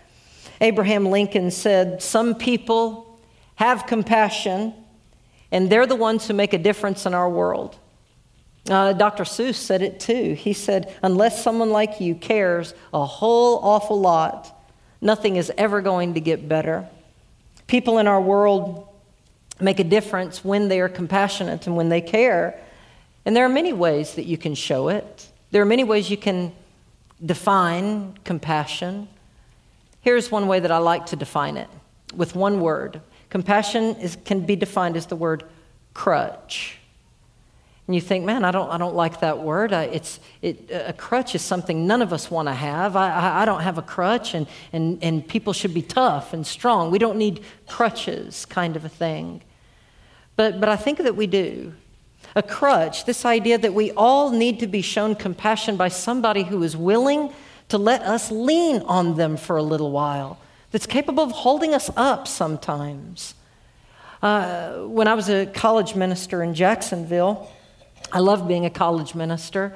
Abraham 0.59 1.05
Lincoln 1.05 1.51
said, 1.51 2.01
Some 2.01 2.33
people 2.33 3.19
have 3.55 3.85
compassion, 3.85 4.73
and 5.51 5.69
they're 5.69 5.85
the 5.85 5.95
ones 5.95 6.27
who 6.27 6.33
make 6.33 6.53
a 6.53 6.57
difference 6.57 7.05
in 7.05 7.13
our 7.13 7.29
world. 7.29 7.77
Uh, 8.69 8.93
Dr. 8.93 9.23
Seuss 9.23 9.55
said 9.55 9.81
it 9.81 9.99
too. 9.99 10.33
He 10.33 10.53
said, 10.53 10.95
Unless 11.03 11.43
someone 11.43 11.71
like 11.71 12.01
you 12.01 12.15
cares 12.15 12.73
a 12.91 13.05
whole 13.05 13.59
awful 13.59 13.99
lot, 13.99 14.55
nothing 14.99 15.35
is 15.35 15.51
ever 15.57 15.81
going 15.81 16.15
to 16.15 16.19
get 16.19 16.47
better. 16.47 16.87
People 17.67 17.99
in 17.99 18.07
our 18.07 18.21
world 18.21 18.87
make 19.61 19.79
a 19.79 19.83
difference 19.83 20.43
when 20.43 20.67
they 20.67 20.79
are 20.79 20.89
compassionate 20.89 21.67
and 21.67 21.75
when 21.75 21.89
they 21.89 22.01
care. 22.01 22.59
And 23.25 23.35
there 23.35 23.45
are 23.45 23.49
many 23.49 23.73
ways 23.73 24.15
that 24.15 24.25
you 24.25 24.37
can 24.37 24.55
show 24.55 24.89
it. 24.89 25.27
There 25.51 25.61
are 25.61 25.65
many 25.65 25.83
ways 25.83 26.09
you 26.09 26.17
can 26.17 26.53
define 27.23 28.17
compassion. 28.23 29.07
Here's 30.01 30.31
one 30.31 30.47
way 30.47 30.59
that 30.59 30.71
I 30.71 30.77
like 30.77 31.07
to 31.07 31.15
define 31.15 31.57
it 31.57 31.69
with 32.15 32.35
one 32.35 32.59
word. 32.59 33.01
Compassion 33.29 33.95
is, 33.97 34.17
can 34.25 34.41
be 34.45 34.55
defined 34.55 34.97
as 34.97 35.05
the 35.05 35.15
word 35.15 35.43
crutch. 35.93 36.77
And 37.87 37.95
you 37.95 38.01
think, 38.01 38.25
man, 38.25 38.45
I 38.45 38.51
don't, 38.51 38.69
I 38.69 38.77
don't 38.77 38.95
like 38.95 39.19
that 39.19 39.39
word. 39.39 39.73
I, 39.73 39.83
it's, 39.83 40.19
it, 40.41 40.69
a 40.71 40.93
crutch 40.93 41.35
is 41.35 41.41
something 41.41 41.87
none 41.87 42.01
of 42.01 42.13
us 42.13 42.31
want 42.31 42.47
to 42.47 42.53
have. 42.53 42.95
I, 42.95 43.09
I, 43.09 43.41
I 43.41 43.45
don't 43.45 43.61
have 43.61 43.77
a 43.77 43.81
crutch, 43.81 44.33
and, 44.33 44.47
and, 44.71 45.03
and 45.03 45.27
people 45.27 45.51
should 45.51 45.73
be 45.73 45.81
tough 45.81 46.31
and 46.31 46.45
strong. 46.45 46.91
We 46.91 46.99
don't 46.99 47.17
need 47.17 47.43
crutches, 47.67 48.45
kind 48.45 48.75
of 48.75 48.85
a 48.85 48.89
thing. 48.89 49.41
But, 50.41 50.59
but 50.59 50.69
I 50.69 50.75
think 50.75 50.97
that 50.97 51.15
we 51.15 51.27
do. 51.27 51.71
A 52.35 52.41
crutch, 52.41 53.05
this 53.05 53.25
idea 53.25 53.59
that 53.59 53.75
we 53.75 53.91
all 53.91 54.31
need 54.31 54.59
to 54.61 54.65
be 54.65 54.81
shown 54.81 55.13
compassion 55.13 55.77
by 55.77 55.89
somebody 55.89 56.41
who 56.41 56.63
is 56.63 56.75
willing 56.75 57.31
to 57.69 57.77
let 57.77 58.01
us 58.01 58.31
lean 58.31 58.81
on 58.87 59.17
them 59.17 59.37
for 59.37 59.55
a 59.57 59.61
little 59.61 59.91
while, 59.91 60.39
that's 60.71 60.87
capable 60.87 61.23
of 61.23 61.31
holding 61.31 61.75
us 61.75 61.91
up 61.95 62.27
sometimes. 62.27 63.35
Uh, 64.23 64.77
when 64.85 65.07
I 65.07 65.13
was 65.13 65.29
a 65.29 65.45
college 65.45 65.93
minister 65.93 66.41
in 66.41 66.55
Jacksonville, 66.55 67.47
I 68.11 68.17
loved 68.17 68.47
being 68.47 68.65
a 68.65 68.71
college 68.71 69.13
minister. 69.13 69.75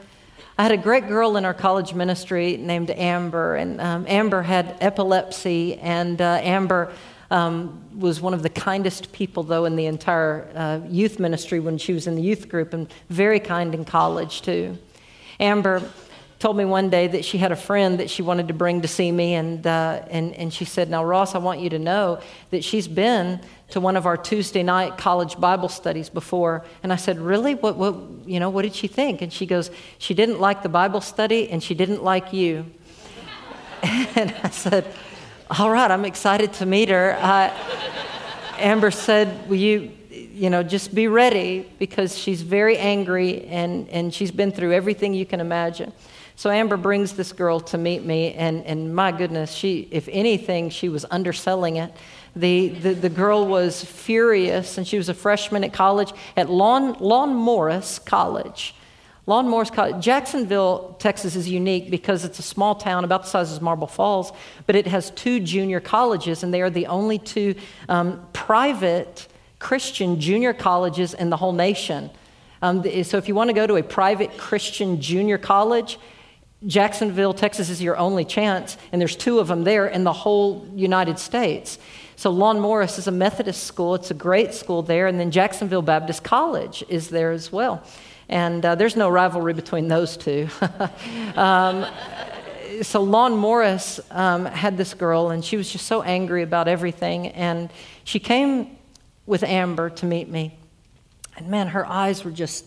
I 0.58 0.64
had 0.64 0.72
a 0.72 0.78
great 0.78 1.08
girl 1.08 1.38
in 1.38 1.46
our 1.46 1.54
college 1.54 1.94
ministry 1.94 2.58
named 2.58 2.90
Amber, 2.90 3.56
and 3.56 3.80
um, 3.80 4.06
Amber 4.08 4.42
had 4.42 4.78
epilepsy, 4.82 5.76
and 5.76 6.20
uh, 6.20 6.40
Amber 6.42 6.92
um, 7.32 7.84
was 7.98 8.22
one 8.22 8.34
of 8.34 8.44
the 8.44 8.50
kindest 8.50 9.12
people, 9.12 9.44
though, 9.44 9.66
in 9.66 9.76
the 9.76 9.86
entire 9.86 10.50
uh, 10.56 10.80
youth 10.88 11.20
ministry 11.20 11.60
when 11.60 11.78
she 11.78 11.94
was 11.94 12.08
in 12.08 12.16
the 12.16 12.22
youth 12.22 12.50
group, 12.50 12.74
and 12.74 12.92
very 13.10 13.40
kind 13.40 13.74
in 13.74 13.86
college, 13.86 14.42
too. 14.42 14.78
Amber 15.40 15.82
told 16.40 16.58
me 16.58 16.66
one 16.66 16.90
day 16.90 17.08
that 17.08 17.24
she 17.24 17.38
had 17.38 17.52
a 17.52 17.56
friend 17.56 18.00
that 18.00 18.10
she 18.10 18.22
wanted 18.22 18.48
to 18.48 18.54
bring 18.54 18.82
to 18.82 18.88
see 18.88 19.12
me, 19.12 19.34
and, 19.34 19.66
uh, 19.66 20.04
and, 20.10 20.34
and 20.36 20.54
she 20.54 20.66
said, 20.66 20.90
Now, 20.90 21.04
Ross, 21.04 21.34
I 21.34 21.38
want 21.40 21.60
you 21.60 21.70
to 21.72 21.80
know 21.80 22.20
that 22.52 22.64
she's 22.64 22.88
been 22.88 23.40
to 23.70 23.80
one 23.80 23.98
of 23.98 24.06
our 24.06 24.18
Tuesday 24.18 24.62
night 24.62 24.98
college 24.98 25.40
Bible 25.40 25.70
studies 25.70 26.10
before. 26.10 26.64
And 26.84 26.94
I 26.94 26.98
said, 26.98 27.20
Really? 27.20 27.56
What, 27.56 27.78
what, 27.78 27.96
you 28.26 28.40
know, 28.40 28.50
what 28.50 28.62
did 28.64 28.76
she 28.76 28.88
think? 28.88 29.22
And 29.22 29.32
she 29.32 29.46
goes, 29.46 29.72
She 29.98 30.14
didn't 30.14 30.40
like 30.40 30.62
the 30.62 30.70
Bible 30.70 31.02
study, 31.02 31.50
and 31.50 31.64
she 31.64 31.74
didn't 31.74 32.04
like 32.04 32.34
you. 32.34 32.66
and 33.84 34.36
I 34.44 34.50
said, 34.50 34.86
all 35.50 35.70
right, 35.70 35.92
I'm 35.92 36.06
excited 36.06 36.54
to 36.54 36.66
meet 36.66 36.90
her. 36.90 37.16
Uh, 37.22 37.54
Amber 38.58 38.90
said, 38.90 39.48
Will 39.48 39.58
you, 39.58 39.92
you 40.10 40.50
know, 40.50 40.64
just 40.64 40.96
be 40.96 41.08
ready 41.08 41.70
because 41.78 42.18
she's 42.18 42.42
very 42.42 42.78
angry 42.78 43.46
and, 43.46 43.88
and 43.90 44.12
she's 44.12 44.32
been 44.32 44.52
through 44.52 44.74
everything 44.74 45.14
you 45.14 45.26
can 45.26 45.40
imagine. 45.40 45.94
So 46.36 46.50
Amber 46.50 46.78
brings 46.78 47.14
this 47.14 47.32
girl 47.32 47.60
to 47.62 47.78
meet 47.78 48.04
me, 48.04 48.34
and, 48.34 48.66
and 48.66 48.94
my 48.94 49.12
goodness, 49.12 49.54
she, 49.54 49.88
if 49.92 50.10
anything, 50.12 50.70
she 50.70 50.90
was 50.90 51.06
underselling 51.12 51.78
it. 51.78 51.94
The, 52.36 52.70
the, 52.70 52.94
the 52.94 53.10
girl 53.10 53.46
was 53.46 53.84
furious, 53.84 54.78
and 54.78 54.86
she 54.88 54.98
was 54.98 55.10
a 55.10 55.14
freshman 55.14 55.64
at 55.64 55.72
college 55.74 56.12
at 56.36 56.50
Lon, 56.50 56.94
Lon 57.00 57.34
Morris 57.36 58.00
College. 58.00 58.76
Lon 59.28 59.48
Morris 59.48 59.72
College. 59.72 60.04
Jacksonville, 60.04 60.96
Texas 61.00 61.36
is 61.36 61.50
unique 61.50 61.90
because 61.90 62.26
it's 62.26 62.38
a 62.38 62.44
small 62.44 62.76
town 62.76 63.04
about 63.04 63.24
the 63.24 63.30
size 63.30 63.56
of 63.56 63.62
Marble 63.62 63.88
Falls, 63.88 64.32
but 64.68 64.76
it 64.76 64.86
has 64.86 65.10
two 65.12 65.40
junior 65.40 65.80
colleges, 65.80 66.44
and 66.44 66.54
they 66.54 66.62
are 66.62 66.70
the 66.70 66.86
only 66.86 67.18
two 67.18 67.56
um, 67.90 68.24
private 68.34 69.28
Christian 69.58 70.20
junior 70.20 70.54
colleges 70.54 71.16
in 71.16 71.32
the 71.32 71.38
whole 71.38 71.54
nation. 71.54 72.12
Um, 72.62 72.84
so 73.04 73.18
if 73.18 73.28
you 73.28 73.34
want 73.34 73.50
to 73.50 73.54
go 73.54 73.66
to 73.66 73.76
a 73.78 73.84
private 73.84 74.38
Christian 74.38 75.02
junior 75.02 75.40
college, 75.40 75.98
Jacksonville, 76.68 77.34
Texas 77.34 77.70
is 77.70 77.82
your 77.82 77.98
only 77.98 78.26
chance, 78.26 78.78
and 78.92 79.02
there's 79.02 79.16
two 79.16 79.40
of 79.40 79.48
them 79.48 79.64
there 79.64 79.88
in 79.88 80.04
the 80.04 80.14
whole 80.14 80.68
United 80.76 81.18
States. 81.18 81.80
So 82.16 82.30
Lon 82.30 82.60
Morris 82.60 82.98
is 82.98 83.08
a 83.08 83.12
Methodist 83.12 83.64
school. 83.64 83.96
It's 83.96 84.12
a 84.12 84.16
great 84.16 84.54
school 84.54 84.82
there, 84.84 85.08
and 85.08 85.20
then 85.20 85.32
Jacksonville 85.32 85.82
Baptist 85.82 86.24
College 86.24 86.84
is 86.88 87.10
there 87.10 87.32
as 87.32 87.52
well. 87.52 87.84
And 88.30 88.66
uh, 88.66 88.76
there's 88.76 88.96
no 88.96 89.10
rivalry 89.10 89.54
between 89.54 89.88
those 89.88 90.18
two. 90.18 90.48
um, 91.36 91.86
so 92.82 93.02
Lon 93.02 93.36
Morris 93.36 94.00
um, 94.12 94.46
had 94.46 94.78
this 94.78 94.94
girl, 94.94 95.30
and 95.30 95.44
she 95.44 95.58
was 95.58 95.70
just 95.70 95.86
so 95.86 96.02
angry 96.02 96.44
about 96.44 96.68
everything. 96.68 97.28
And 97.28 97.70
she 98.04 98.20
came 98.20 98.78
with 99.26 99.44
Amber 99.44 99.90
to 99.92 100.06
meet 100.06 100.30
me. 100.30 100.58
And 101.38 101.48
man, 101.50 101.68
her 101.68 101.86
eyes 101.86 102.24
were 102.24 102.32
just 102.32 102.66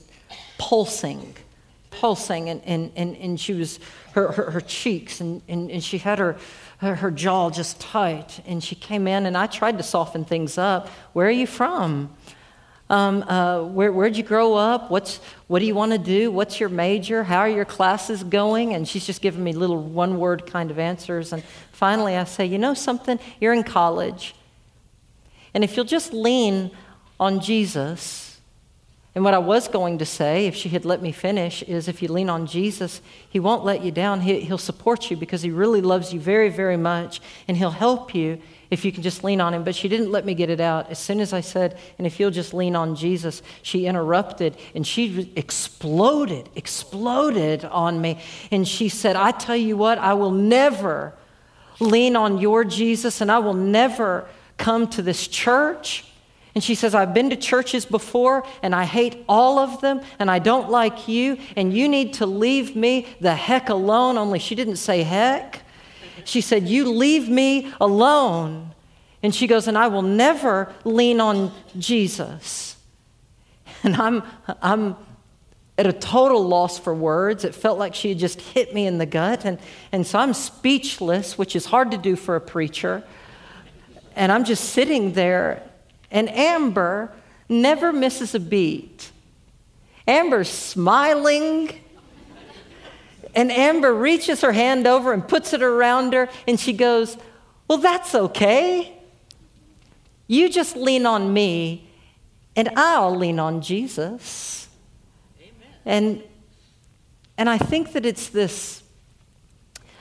pulsing, 0.59 1.35
pulsing. 1.91 2.49
And, 2.49 2.63
and, 2.65 2.93
and, 2.97 3.17
and 3.17 3.41
she 3.41 3.55
was, 3.55 3.81
her, 4.13 4.33
her, 4.33 4.51
her 4.53 4.61
cheeks, 4.61 5.21
and, 5.21 5.43
and, 5.49 5.71
and 5.71 5.83
she 5.83 5.99
had 5.99 6.19
her, 6.19 6.37
her, 6.79 6.95
her 6.97 7.11
jaw 7.11 7.51
just 7.51 7.81
tight. 7.81 8.41
And 8.47 8.63
she 8.63 8.75
came 8.75 9.09
in, 9.09 9.27
and 9.27 9.37
I 9.37 9.47
tried 9.47 9.79
to 9.79 9.85
soften 9.85 10.25
things 10.25 10.59
up. 10.59 10.89
Where 11.13 11.27
are 11.27 11.33
you 11.33 11.47
from? 11.47 12.15
Um, 12.91 13.23
uh, 13.23 13.65
where, 13.65 13.93
where'd 13.93 14.17
you 14.17 14.23
grow 14.23 14.55
up? 14.55 14.91
What's, 14.91 15.21
what 15.47 15.59
do 15.59 15.67
you 15.67 15.75
want 15.75 15.93
to 15.93 15.99
do? 15.99 16.31
What's 16.31 16.59
your 16.59 16.71
major? 16.71 17.23
How 17.23 17.41
are 17.41 17.49
your 17.49 17.67
classes 17.67 18.25
going? 18.25 18.75
And 18.75 18.89
she's 18.89 19.07
just 19.07 19.21
giving 19.21 19.45
me 19.45 19.53
little 19.53 19.83
one 19.83 20.19
word 20.19 20.47
kind 20.47 20.71
of 20.71 20.79
answers. 20.79 21.33
And 21.33 21.45
finally, 21.73 22.17
I 22.17 22.25
say, 22.25 22.47
You 22.47 22.59
know 22.59 22.75
something? 22.75 23.19
You're 23.41 23.53
in 23.53 23.63
college. 23.63 24.35
And 25.53 25.65
if 25.65 25.77
you'll 25.77 25.85
just 25.85 26.13
lean 26.13 26.71
on 27.21 27.41
Jesus, 27.41 28.28
and 29.19 29.25
what 29.25 29.35
I 29.35 29.39
was 29.39 29.67
going 29.67 29.99
to 29.99 30.07
say, 30.07 30.47
if 30.47 30.55
she 30.55 30.69
had 30.69 30.85
let 30.85 31.03
me 31.03 31.11
finish, 31.11 31.65
is 31.65 31.89
if 31.89 32.03
you 32.03 32.07
lean 32.07 32.31
on 32.31 32.47
Jesus, 32.47 33.03
He 33.29 33.41
won't 33.41 33.65
let 33.65 33.83
you 33.83 33.91
down. 33.91 34.21
He, 34.21 34.47
will 34.49 34.59
support 34.59 35.11
you 35.11 35.17
because 35.17 35.43
He 35.43 35.51
really 35.51 35.81
loves 35.81 36.15
you 36.15 36.21
very, 36.21 36.51
very 36.51 36.77
much, 36.77 37.21
and 37.49 37.57
He'll 37.57 37.73
help 37.73 38.15
you 38.15 38.41
if 38.71 38.85
you 38.85 38.93
can 38.93 39.03
just 39.03 39.25
lean 39.25 39.41
on 39.41 39.53
him. 39.53 39.65
But 39.65 39.75
she 39.75 39.89
didn't 39.89 40.13
let 40.13 40.25
me 40.25 40.35
get 40.35 40.51
it 40.51 40.61
out. 40.61 40.89
As 40.89 41.01
soon 41.01 41.19
as 41.19 41.33
I 41.33 41.41
said, 41.41 41.77
and 41.99 42.07
if 42.07 42.21
you'll 42.21 42.31
just 42.31 42.55
lean 42.55 42.77
on 42.77 42.95
Jesus, 42.95 43.43
she 43.61 43.87
interrupted 43.87 44.57
and 44.73 44.87
she 44.87 45.33
exploded, 45.35 46.49
exploded 46.55 47.65
on 47.65 48.01
me. 48.01 48.21
And 48.53 48.69
she 48.69 48.89
said, 48.89 49.17
I 49.17 49.33
tell 49.33 49.57
you 49.57 49.77
what, 49.77 49.99
I 49.99 50.15
will 50.15 50.31
never 50.31 51.13
lean 51.81 52.15
on 52.15 52.39
your 52.39 52.63
Jesus 52.63 53.21
and 53.21 53.33
I 53.33 53.41
will 53.41 53.55
never 53.55 54.29
come 54.59 54.87
to 54.91 55.03
this 55.03 55.27
church. 55.27 56.05
And 56.59 56.65
she 56.65 56.75
says, 56.75 56.93
I've 56.93 57.15
been 57.15 57.31
to 57.31 57.37
churches 57.37 57.87
before 57.87 58.45
and 58.65 58.75
I 58.75 58.83
hate 58.83 59.25
all 59.29 59.61
of 59.61 59.81
them 59.81 60.01
and 60.19 60.29
I 60.29 60.41
don't 60.41 60.69
like 60.69 61.07
you 61.07 61.39
and 61.55 61.73
you 61.73 61.89
need 61.89 62.15
to 62.15 62.27
leave 62.27 62.75
me 62.75 63.07
the 63.21 63.33
heck 63.33 63.69
alone. 63.69 64.19
Only 64.19 64.41
she 64.41 64.57
didn't 64.57 64.79
say 64.79 65.05
heck. 65.05 65.63
She 66.25 66.41
said, 66.41 66.69
You 66.69 66.91
leave 66.91 67.29
me 67.29 67.73
alone. 67.81 68.75
And 69.23 69.33
she 69.33 69.47
goes, 69.47 69.69
And 69.69 69.79
I 69.79 69.87
will 69.87 70.03
never 70.03 70.75
lean 70.83 71.21
on 71.21 71.53
Jesus. 71.79 72.75
And 73.85 73.95
I'm, 73.95 74.25
I'm 74.61 74.97
at 75.79 75.87
a 75.87 75.93
total 75.93 76.43
loss 76.43 76.77
for 76.77 76.93
words. 76.93 77.45
It 77.45 77.55
felt 77.55 77.79
like 77.79 77.95
she 77.95 78.09
had 78.09 78.19
just 78.19 78.41
hit 78.41 78.75
me 78.75 78.85
in 78.89 78.99
the 78.99 79.07
gut. 79.07 79.45
And, 79.45 79.61
and 79.93 80.05
so 80.05 80.19
I'm 80.19 80.35
speechless, 80.35 81.39
which 81.39 81.55
is 81.55 81.67
hard 81.67 81.93
to 81.93 81.99
do 81.99 82.17
for 82.17 82.35
a 82.35 82.41
preacher. 82.41 83.05
And 84.17 84.33
I'm 84.33 84.43
just 84.43 84.71
sitting 84.71 85.13
there. 85.13 85.63
And 86.11 86.29
Amber 86.31 87.13
never 87.49 87.93
misses 87.93 88.35
a 88.35 88.41
beat. 88.41 89.11
Amber's 90.07 90.49
smiling 90.49 91.79
and 93.35 93.53
Amber 93.53 93.95
reaches 93.95 94.41
her 94.41 94.53
hand 94.53 94.87
over 94.87 95.13
and 95.13 95.27
puts 95.27 95.53
it 95.53 95.63
around 95.63 96.13
her, 96.13 96.29
and 96.47 96.59
she 96.59 96.73
goes, 96.73 97.17
Well, 97.69 97.79
that's 97.79 98.15
okay. 98.15 99.01
You 100.27 100.49
just 100.49 100.77
lean 100.77 101.07
on 101.07 101.33
me, 101.33 101.89
and 102.57 102.69
I'll 102.77 103.15
lean 103.15 103.39
on 103.39 103.61
Jesus. 103.63 104.69
Amen. 105.41 105.53
And, 105.85 106.23
and 107.37 107.49
I 107.49 107.59
think 107.59 107.93
that 107.93 108.05
it's 108.05 108.29
this, 108.29 108.83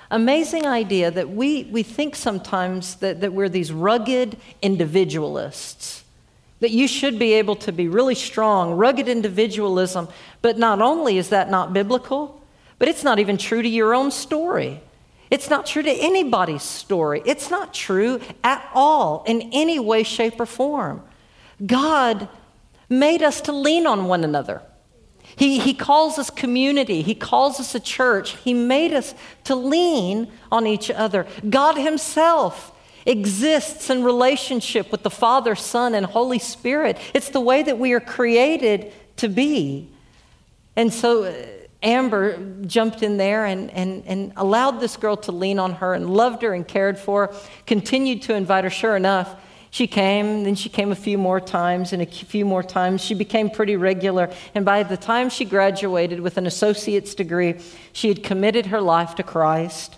amazing 0.09 0.65
idea 0.65 1.11
that 1.11 1.29
we, 1.29 1.65
we 1.65 1.83
think 1.83 2.15
sometimes 2.15 2.95
that, 2.95 3.21
that 3.21 3.33
we're 3.33 3.49
these 3.49 3.71
rugged 3.71 4.37
individualists, 4.61 6.03
that 6.59 6.71
you 6.71 6.87
should 6.87 7.19
be 7.19 7.33
able 7.33 7.55
to 7.57 7.71
be 7.71 7.87
really 7.87 8.15
strong, 8.15 8.73
rugged 8.73 9.07
individualism. 9.07 10.07
But 10.41 10.57
not 10.57 10.81
only 10.81 11.17
is 11.17 11.29
that 11.29 11.49
not 11.49 11.73
biblical, 11.73 12.41
but 12.79 12.87
it's 12.87 13.03
not 13.03 13.19
even 13.19 13.37
true 13.37 13.61
to 13.61 13.69
your 13.69 13.93
own 13.93 14.11
story. 14.11 14.81
It's 15.29 15.49
not 15.49 15.65
true 15.65 15.83
to 15.83 15.91
anybody's 15.91 16.63
story. 16.63 17.21
It's 17.25 17.49
not 17.49 17.73
true 17.73 18.21
at 18.43 18.67
all 18.73 19.23
in 19.27 19.49
any 19.51 19.77
way, 19.77 20.03
shape, 20.03 20.39
or 20.39 20.45
form. 20.45 21.03
God 21.65 22.29
made 22.89 23.21
us 23.21 23.41
to 23.41 23.51
lean 23.51 23.85
on 23.85 24.05
one 24.05 24.23
another. 24.23 24.61
He, 25.37 25.59
he 25.59 25.75
calls 25.75 26.17
us 26.17 26.31
community. 26.31 27.03
He 27.03 27.13
calls 27.13 27.59
us 27.59 27.75
a 27.75 27.79
church. 27.79 28.31
He 28.37 28.53
made 28.55 28.91
us 28.91 29.13
to 29.43 29.55
lean 29.55 30.31
on 30.51 30.65
each 30.65 30.89
other. 30.89 31.27
God 31.47 31.77
Himself 31.77 32.73
exists 33.05 33.89
in 33.89 34.03
relationship 34.03 34.91
with 34.91 35.03
the 35.03 35.11
Father, 35.11 35.55
Son, 35.55 35.93
and 35.93 36.07
Holy 36.07 36.39
Spirit. 36.39 36.97
It's 37.13 37.29
the 37.29 37.39
way 37.39 37.61
that 37.61 37.77
we 37.77 37.93
are 37.93 37.99
created 37.99 38.91
to 39.17 39.29
be. 39.29 39.89
And 40.75 40.91
so 40.91 41.25
uh, 41.25 41.33
Amber 41.83 42.37
jumped 42.65 43.03
in 43.03 43.17
there 43.17 43.45
and, 43.45 43.69
and, 43.71 44.03
and 44.07 44.33
allowed 44.35 44.79
this 44.79 44.97
girl 44.97 45.17
to 45.17 45.31
lean 45.31 45.59
on 45.59 45.73
her 45.73 45.93
and 45.93 46.09
loved 46.09 46.41
her 46.41 46.53
and 46.53 46.67
cared 46.67 46.97
for 46.97 47.27
her, 47.27 47.35
continued 47.67 48.23
to 48.23 48.33
invite 48.33 48.63
her. 48.63 48.69
Sure 48.71 48.95
enough, 48.95 49.35
she 49.69 49.87
came, 49.87 50.43
then 50.43 50.55
she 50.55 50.69
came 50.69 50.91
a 50.91 50.95
few 50.95 51.17
more 51.17 51.39
times, 51.39 51.93
and 51.93 52.01
a 52.01 52.05
few 52.05 52.45
more 52.45 52.63
times. 52.63 53.03
She 53.03 53.13
became 53.13 53.49
pretty 53.49 53.75
regular. 53.75 54.31
And 54.55 54.63
by 54.63 54.83
the 54.83 54.97
time 54.97 55.29
she 55.29 55.45
graduated 55.45 56.19
with 56.19 56.37
an 56.37 56.47
associate's 56.47 57.13
degree, 57.13 57.55
she 57.91 58.07
had 58.07 58.23
committed 58.23 58.67
her 58.67 58.81
life 58.81 59.15
to 59.15 59.23
Christ. 59.23 59.95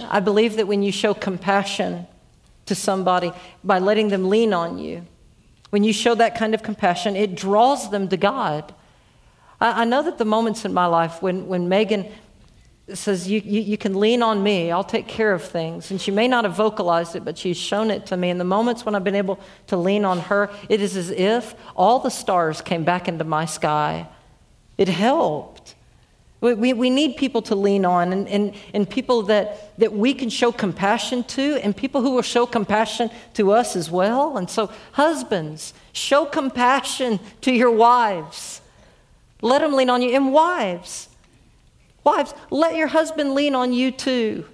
I 0.00 0.20
believe 0.20 0.56
that 0.56 0.68
when 0.68 0.82
you 0.82 0.92
show 0.92 1.14
compassion 1.14 2.06
to 2.66 2.74
somebody 2.74 3.32
by 3.64 3.78
letting 3.78 4.08
them 4.08 4.28
lean 4.28 4.52
on 4.52 4.78
you, 4.78 5.06
when 5.70 5.84
you 5.84 5.92
show 5.92 6.14
that 6.14 6.36
kind 6.36 6.54
of 6.54 6.62
compassion, 6.62 7.16
it 7.16 7.34
draws 7.34 7.90
them 7.90 8.08
to 8.08 8.16
God. 8.16 8.74
I, 9.60 9.82
I 9.82 9.84
know 9.84 10.02
that 10.02 10.18
the 10.18 10.24
moments 10.24 10.64
in 10.64 10.72
my 10.72 10.86
life 10.86 11.22
when, 11.22 11.46
when 11.46 11.68
Megan 11.68 12.10
says, 12.96 13.28
you, 13.28 13.40
you, 13.44 13.60
you, 13.60 13.76
can 13.76 13.98
lean 13.98 14.22
on 14.22 14.42
me, 14.42 14.70
I'll 14.70 14.84
take 14.84 15.06
care 15.06 15.32
of 15.32 15.42
things. 15.42 15.90
And 15.90 16.00
she 16.00 16.10
may 16.10 16.26
not 16.26 16.44
have 16.44 16.56
vocalized 16.56 17.16
it, 17.16 17.24
but 17.24 17.36
she's 17.36 17.56
shown 17.56 17.90
it 17.90 18.06
to 18.06 18.16
me. 18.16 18.30
In 18.30 18.38
the 18.38 18.44
moments 18.44 18.86
when 18.86 18.94
I've 18.94 19.04
been 19.04 19.14
able 19.14 19.38
to 19.66 19.76
lean 19.76 20.04
on 20.04 20.20
her, 20.20 20.50
it 20.68 20.80
is 20.80 20.96
as 20.96 21.10
if 21.10 21.54
all 21.76 21.98
the 21.98 22.10
stars 22.10 22.62
came 22.62 22.84
back 22.84 23.08
into 23.08 23.24
my 23.24 23.44
sky. 23.44 24.08
It 24.78 24.88
helped. 24.88 25.74
We, 26.40 26.54
we, 26.54 26.72
we 26.72 26.88
need 26.88 27.16
people 27.16 27.42
to 27.42 27.54
lean 27.54 27.84
on 27.84 28.12
and, 28.12 28.28
and, 28.28 28.54
and 28.72 28.88
people 28.88 29.22
that, 29.22 29.76
that 29.78 29.92
we 29.92 30.14
can 30.14 30.30
show 30.30 30.52
compassion 30.52 31.24
to, 31.24 31.56
and 31.62 31.76
people 31.76 32.00
who 32.00 32.12
will 32.12 32.22
show 32.22 32.46
compassion 32.46 33.10
to 33.34 33.50
us 33.50 33.74
as 33.74 33.90
well. 33.90 34.38
And 34.38 34.48
so, 34.48 34.70
husbands, 34.92 35.74
show 35.92 36.24
compassion 36.24 37.18
to 37.40 37.52
your 37.52 37.72
wives. 37.72 38.60
Let 39.42 39.60
them 39.60 39.72
lean 39.72 39.90
on 39.90 40.00
you. 40.00 40.14
And 40.14 40.32
wives, 40.32 41.08
Wives, 42.08 42.34
let 42.50 42.74
your 42.74 42.86
husband 42.86 43.34
lean 43.34 43.54
on 43.54 43.72
you 43.72 43.90
too. 43.90 44.46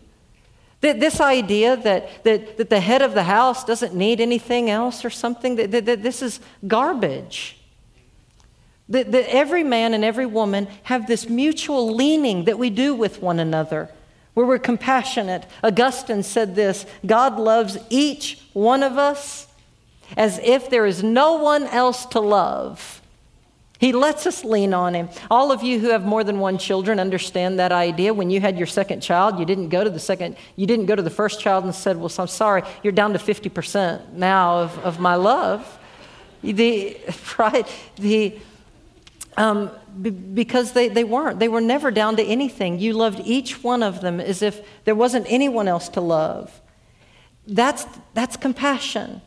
This 0.80 1.20
idea 1.20 1.76
that, 1.78 2.24
that, 2.24 2.58
that 2.58 2.68
the 2.68 2.80
head 2.80 3.00
of 3.00 3.14
the 3.14 3.22
house 3.22 3.64
doesn't 3.64 3.94
need 3.94 4.20
anything 4.20 4.68
else 4.68 5.04
or 5.04 5.08
something, 5.08 5.56
that, 5.56 5.70
that, 5.70 5.86
that 5.86 6.02
this 6.02 6.20
is 6.20 6.40
garbage. 6.66 7.58
That, 8.90 9.12
that 9.12 9.32
every 9.32 9.64
man 9.64 9.94
and 9.94 10.04
every 10.04 10.26
woman 10.26 10.68
have 10.82 11.06
this 11.06 11.28
mutual 11.28 11.94
leaning 11.94 12.44
that 12.44 12.58
we 12.58 12.68
do 12.68 12.94
with 12.94 13.22
one 13.22 13.38
another, 13.38 13.88
where 14.34 14.44
we're 14.44 14.58
compassionate. 14.58 15.46
Augustine 15.62 16.22
said 16.22 16.54
this 16.54 16.84
God 17.06 17.38
loves 17.38 17.78
each 17.88 18.42
one 18.52 18.82
of 18.82 18.98
us 18.98 19.46
as 20.16 20.38
if 20.40 20.68
there 20.68 20.84
is 20.84 21.02
no 21.02 21.36
one 21.36 21.66
else 21.68 22.04
to 22.06 22.20
love. 22.20 23.00
He 23.84 23.92
lets 23.92 24.26
us 24.26 24.44
lean 24.44 24.72
on 24.72 24.94
him. 24.94 25.10
All 25.30 25.52
of 25.52 25.62
you 25.62 25.78
who 25.78 25.90
have 25.90 26.06
more 26.06 26.24
than 26.24 26.38
one 26.40 26.56
children 26.56 26.98
understand 26.98 27.58
that 27.58 27.70
idea. 27.70 28.14
When 28.14 28.30
you 28.30 28.40
had 28.40 28.56
your 28.56 28.66
second 28.66 29.02
child, 29.02 29.38
you 29.38 29.44
didn't 29.44 29.68
go 29.68 29.84
to 29.84 29.90
the 29.90 30.00
second, 30.00 30.38
you 30.56 30.66
didn't 30.66 30.86
go 30.86 30.96
to 30.96 31.02
the 31.02 31.10
first 31.10 31.38
child 31.38 31.64
and 31.64 31.74
said, 31.74 31.98
Well, 31.98 32.10
I'm 32.18 32.26
sorry, 32.26 32.62
you're 32.82 32.94
down 32.94 33.12
to 33.12 33.18
50% 33.18 34.12
now 34.14 34.60
of, 34.60 34.78
of 34.78 35.00
my 35.00 35.16
love. 35.16 35.78
The, 36.42 36.96
right? 37.38 37.70
The, 37.96 38.38
um, 39.36 39.70
b- 40.00 40.08
because 40.08 40.72
they, 40.72 40.88
they 40.88 41.04
weren't. 41.04 41.38
They 41.38 41.48
were 41.48 41.60
never 41.60 41.90
down 41.90 42.16
to 42.16 42.22
anything. 42.24 42.78
You 42.78 42.94
loved 42.94 43.20
each 43.26 43.62
one 43.62 43.82
of 43.82 44.00
them 44.00 44.18
as 44.18 44.40
if 44.40 44.66
there 44.86 44.94
wasn't 44.94 45.26
anyone 45.28 45.68
else 45.68 45.90
to 45.90 46.00
love. 46.00 46.58
That's, 47.46 47.84
that's 48.14 48.38
compassion. 48.38 49.20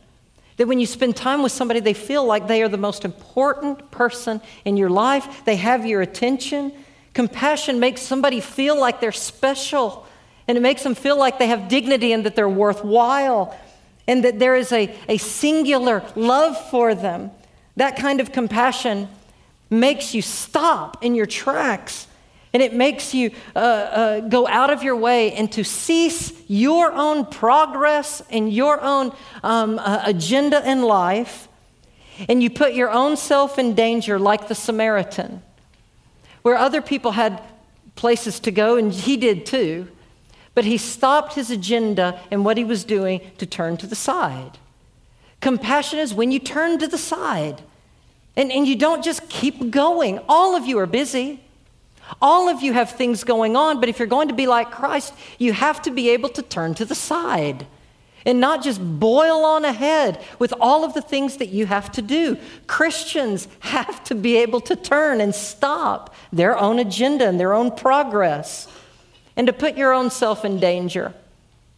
That 0.58 0.68
when 0.68 0.80
you 0.80 0.86
spend 0.86 1.16
time 1.16 1.44
with 1.44 1.52
somebody, 1.52 1.80
they 1.80 1.94
feel 1.94 2.26
like 2.26 2.48
they 2.48 2.62
are 2.64 2.68
the 2.68 2.78
most 2.78 3.06
important 3.06 3.92
person 3.92 4.42
in 4.66 4.76
your 4.76 4.90
life, 4.90 5.46
they 5.46 5.56
have 5.56 5.86
your 5.86 6.02
attention. 6.02 6.74
Compassion 7.14 7.80
makes 7.80 8.02
somebody 8.02 8.42
feel 8.42 8.80
like 8.80 9.00
they're 9.00 9.12
special, 9.12 10.06
and 10.48 10.58
it 10.58 10.62
makes 10.62 10.84
them 10.84 10.96
feel 10.96 11.18
like 11.18 11.40
they 11.40 11.48
have 11.48 11.68
dignity 11.68 12.12
and 12.12 12.26
that 12.26 12.36
they're 12.36 12.50
worthwhile, 12.50 13.58
and 14.08 14.24
that 14.24 14.40
there 14.40 14.56
is 14.56 14.72
a, 14.72 14.96
a 15.08 15.18
singular 15.18 16.04
love 16.16 16.58
for 16.70 16.96
them. 16.96 17.32
That 17.76 17.96
kind 17.96 18.20
of 18.20 18.32
compassion 18.32 19.10
makes 19.70 20.16
you 20.16 20.22
stop 20.22 21.04
in 21.04 21.14
your 21.14 21.26
tracks 21.26 22.07
and 22.54 22.64
it 22.64 22.74
makes 22.74 23.14
you 23.14 23.32
uh, 23.56 23.60
uh, 23.60 24.20
go 24.22 24.48
out 24.48 24.70
of 24.70 24.84
your 24.84 24.96
way 24.96 25.34
and 25.34 25.52
to 25.52 25.64
cease 25.64 26.32
your 26.48 26.92
own 26.92 27.26
progress 27.26 28.22
and 28.30 28.52
your 28.52 28.82
own 28.82 29.14
um, 29.44 29.80
uh, 29.80 30.02
agenda 30.06 30.70
in 30.70 30.82
life. 30.82 31.48
And 32.28 32.42
you 32.42 32.50
put 32.50 32.74
your 32.74 32.90
own 32.90 33.16
self 33.16 33.60
in 33.60 33.76
danger, 33.76 34.18
like 34.18 34.48
the 34.48 34.56
Samaritan, 34.56 35.44
where 36.42 36.56
other 36.56 36.82
people 36.82 37.12
had 37.12 37.42
places 37.96 38.40
to 38.42 38.52
go, 38.52 38.76
and 38.76 38.92
he 38.92 39.18
did 39.18 39.46
too. 39.46 39.88
But 40.56 40.66
he 40.66 40.78
stopped 40.78 41.36
his 41.36 41.52
agenda 41.52 42.20
and 42.32 42.44
what 42.44 42.58
he 42.58 42.64
was 42.64 42.84
doing 42.84 43.22
to 43.38 43.46
turn 43.46 43.78
to 43.78 43.86
the 43.86 43.96
side. 43.96 44.58
Compassion 45.42 46.00
is 46.00 46.14
when 46.14 46.32
you 46.32 46.40
turn 46.40 46.80
to 46.80 46.88
the 46.88 46.98
side 46.98 47.62
and, 48.36 48.52
and 48.52 48.68
you 48.68 48.76
don't 48.76 49.04
just 49.04 49.30
keep 49.30 49.70
going. 49.70 50.20
All 50.28 50.56
of 50.56 50.66
you 50.66 50.80
are 50.80 50.88
busy. 50.88 51.44
All 52.22 52.50
of 52.50 52.62
you 52.62 52.74
have 52.74 52.92
things 52.92 53.24
going 53.24 53.56
on, 53.56 53.80
but 53.80 53.90
if 53.90 54.00
you're 54.00 54.08
going 54.08 54.30
to 54.30 54.34
be 54.34 54.48
like 54.48 54.72
Christ, 54.72 55.14
you 55.38 55.54
have 55.54 55.82
to 55.84 55.92
be 55.92 56.10
able 56.10 56.30
to 56.30 56.42
turn 56.42 56.74
to 56.76 56.86
the 56.86 56.96
side 56.96 57.68
and 58.26 58.42
not 58.42 58.62
just 58.62 58.82
boil 59.00 59.46
on 59.46 59.64
ahead 59.64 60.24
with 60.38 60.54
all 60.60 60.84
of 60.84 60.94
the 60.94 61.02
things 61.02 61.38
that 61.38 61.48
you 61.48 61.66
have 61.66 61.92
to 61.94 62.02
do. 62.02 62.38
Christians 62.68 63.48
have 63.60 64.04
to 64.06 64.16
be 64.16 64.38
able 64.38 64.62
to 64.62 64.76
turn 64.76 65.22
and 65.22 65.34
stop 65.34 66.14
their 66.32 66.58
own 66.58 66.78
agenda 66.80 67.28
and 67.28 67.40
their 67.40 67.54
own 67.54 67.72
progress 67.72 68.68
and 69.36 69.48
to 69.48 69.54
put 69.54 69.78
your 69.78 69.94
own 69.94 70.10
self 70.10 70.44
in 70.44 70.60
danger. 70.60 71.14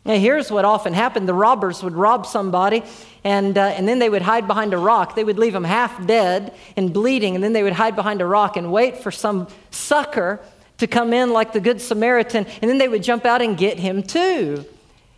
Now, 0.06 0.16
here's 0.16 0.52
what 0.52 0.66
often 0.66 0.94
happened 0.94 1.28
the 1.28 1.34
robbers 1.34 1.84
would 1.84 1.94
rob 1.94 2.26
somebody, 2.26 2.84
and, 3.24 3.58
uh, 3.58 3.62
and 3.62 3.88
then 3.88 4.00
they 4.00 4.10
would 4.10 4.22
hide 4.22 4.48
behind 4.48 4.74
a 4.74 4.78
rock. 4.78 5.16
They 5.16 5.24
would 5.24 5.38
leave 5.38 5.54
them 5.54 5.66
half 5.66 6.06
dead 6.08 6.54
and 6.78 6.94
bleeding, 6.94 7.36
and 7.36 7.44
then 7.44 7.54
they 7.54 7.64
would 7.64 7.74
hide 7.74 7.96
behind 7.96 8.22
a 8.22 8.26
rock 8.26 8.58
and 8.58 8.72
wait 8.72 8.98
for 8.98 9.12
some 9.12 9.48
sucker 9.72 10.40
to 10.78 10.88
come 10.88 11.14
in, 11.14 11.32
like 11.32 11.52
the 11.52 11.60
Good 11.60 11.82
Samaritan, 11.82 12.46
and 12.62 12.70
then 12.70 12.78
they 12.78 12.88
would 12.88 13.04
jump 13.04 13.26
out 13.26 13.42
and 13.42 13.58
get 13.58 13.78
him 13.78 14.02
too. 14.02 14.66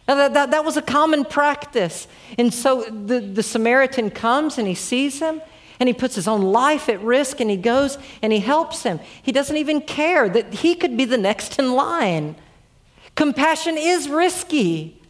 Now, 0.07 0.15
that, 0.15 0.33
that, 0.33 0.51
that 0.51 0.65
was 0.65 0.77
a 0.77 0.81
common 0.81 1.23
practice. 1.23 2.07
And 2.37 2.53
so 2.53 2.81
the, 2.83 3.19
the 3.19 3.43
Samaritan 3.43 4.09
comes 4.09 4.57
and 4.57 4.67
he 4.67 4.75
sees 4.75 5.19
him, 5.19 5.41
and 5.79 5.87
he 5.87 5.93
puts 5.93 6.15
his 6.15 6.27
own 6.27 6.41
life 6.41 6.89
at 6.89 7.01
risk, 7.01 7.39
and 7.39 7.49
he 7.49 7.57
goes 7.57 7.97
and 8.21 8.33
he 8.33 8.39
helps 8.39 8.83
him. 8.83 8.99
He 9.21 9.31
doesn't 9.31 9.55
even 9.55 9.81
care 9.81 10.27
that 10.27 10.55
he 10.55 10.75
could 10.75 10.97
be 10.97 11.05
the 11.05 11.17
next 11.17 11.59
in 11.59 11.73
line. 11.73 12.35
Compassion 13.15 13.77
is 13.77 14.09
risky. 14.09 15.01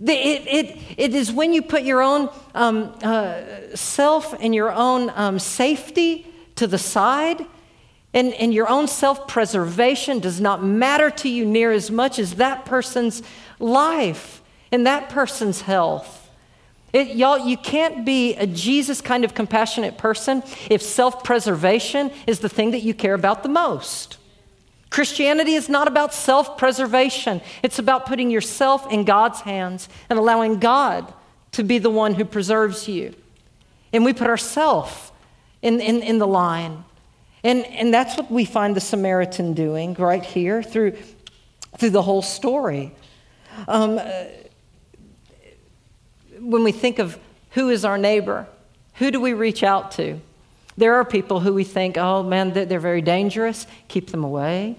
It, 0.00 0.08
it, 0.46 0.78
it 0.96 1.14
is 1.14 1.32
when 1.32 1.52
you 1.52 1.62
put 1.62 1.82
your 1.84 2.02
own 2.02 2.28
um, 2.54 2.94
uh, 3.02 3.42
self 3.74 4.34
and 4.40 4.54
your 4.54 4.72
own 4.72 5.10
um, 5.14 5.38
safety 5.38 6.26
to 6.56 6.66
the 6.66 6.78
side, 6.78 7.46
and, 8.14 8.34
and 8.34 8.52
your 8.52 8.68
own 8.68 8.88
self 8.88 9.28
preservation 9.28 10.18
does 10.18 10.40
not 10.40 10.62
matter 10.62 11.10
to 11.10 11.28
you 11.28 11.44
near 11.44 11.72
as 11.72 11.90
much 11.90 12.18
as 12.18 12.34
that 12.34 12.64
person's 12.64 13.22
life 13.58 14.42
and 14.70 14.86
that 14.86 15.08
person's 15.08 15.62
health. 15.62 16.18
It, 16.92 17.16
y'all, 17.16 17.46
you 17.46 17.56
can't 17.56 18.04
be 18.04 18.34
a 18.34 18.46
Jesus 18.46 19.00
kind 19.00 19.24
of 19.24 19.34
compassionate 19.34 19.96
person 19.96 20.42
if 20.68 20.82
self 20.82 21.24
preservation 21.24 22.10
is 22.26 22.40
the 22.40 22.48
thing 22.48 22.72
that 22.72 22.82
you 22.82 22.92
care 22.92 23.14
about 23.14 23.42
the 23.42 23.48
most. 23.48 24.18
Christianity 24.92 25.54
is 25.54 25.70
not 25.70 25.88
about 25.88 26.12
self 26.12 26.58
preservation, 26.58 27.40
it's 27.62 27.78
about 27.78 28.04
putting 28.04 28.30
yourself 28.30 28.92
in 28.92 29.04
God's 29.04 29.40
hands 29.40 29.88
and 30.10 30.18
allowing 30.18 30.60
God 30.60 31.12
to 31.52 31.64
be 31.64 31.78
the 31.78 31.88
one 31.88 32.14
who 32.14 32.26
preserves 32.26 32.86
you. 32.88 33.14
And 33.94 34.04
we 34.04 34.12
put 34.12 34.28
ourselves 34.28 35.10
in, 35.62 35.80
in, 35.80 36.02
in 36.02 36.18
the 36.18 36.26
line. 36.26 36.84
And, 37.42 37.64
and 37.66 37.92
that's 37.92 38.18
what 38.18 38.30
we 38.30 38.44
find 38.44 38.76
the 38.76 38.80
Samaritan 38.80 39.54
doing 39.54 39.94
right 39.94 40.22
here 40.22 40.62
through, 40.62 40.98
through 41.78 41.90
the 41.90 42.02
whole 42.02 42.22
story. 42.22 42.92
Um, 43.66 43.98
when 46.38 46.64
we 46.64 46.72
think 46.72 46.98
of 46.98 47.18
who 47.52 47.70
is 47.70 47.86
our 47.86 47.96
neighbor, 47.96 48.46
who 48.94 49.10
do 49.10 49.20
we 49.22 49.32
reach 49.32 49.62
out 49.62 49.92
to? 49.92 50.20
There 50.76 50.94
are 50.94 51.04
people 51.04 51.40
who 51.40 51.52
we 51.52 51.64
think, 51.64 51.98
oh 51.98 52.22
man, 52.22 52.52
they're 52.52 52.80
very 52.80 53.02
dangerous, 53.02 53.66
keep 53.88 54.10
them 54.10 54.24
away. 54.24 54.76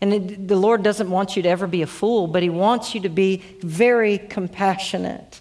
And 0.00 0.12
it, 0.12 0.48
the 0.48 0.56
Lord 0.56 0.82
doesn't 0.82 1.10
want 1.10 1.36
you 1.36 1.42
to 1.42 1.48
ever 1.48 1.66
be 1.66 1.82
a 1.82 1.86
fool, 1.86 2.26
but 2.26 2.42
He 2.42 2.50
wants 2.50 2.94
you 2.94 3.00
to 3.02 3.08
be 3.08 3.38
very 3.60 4.18
compassionate. 4.18 5.40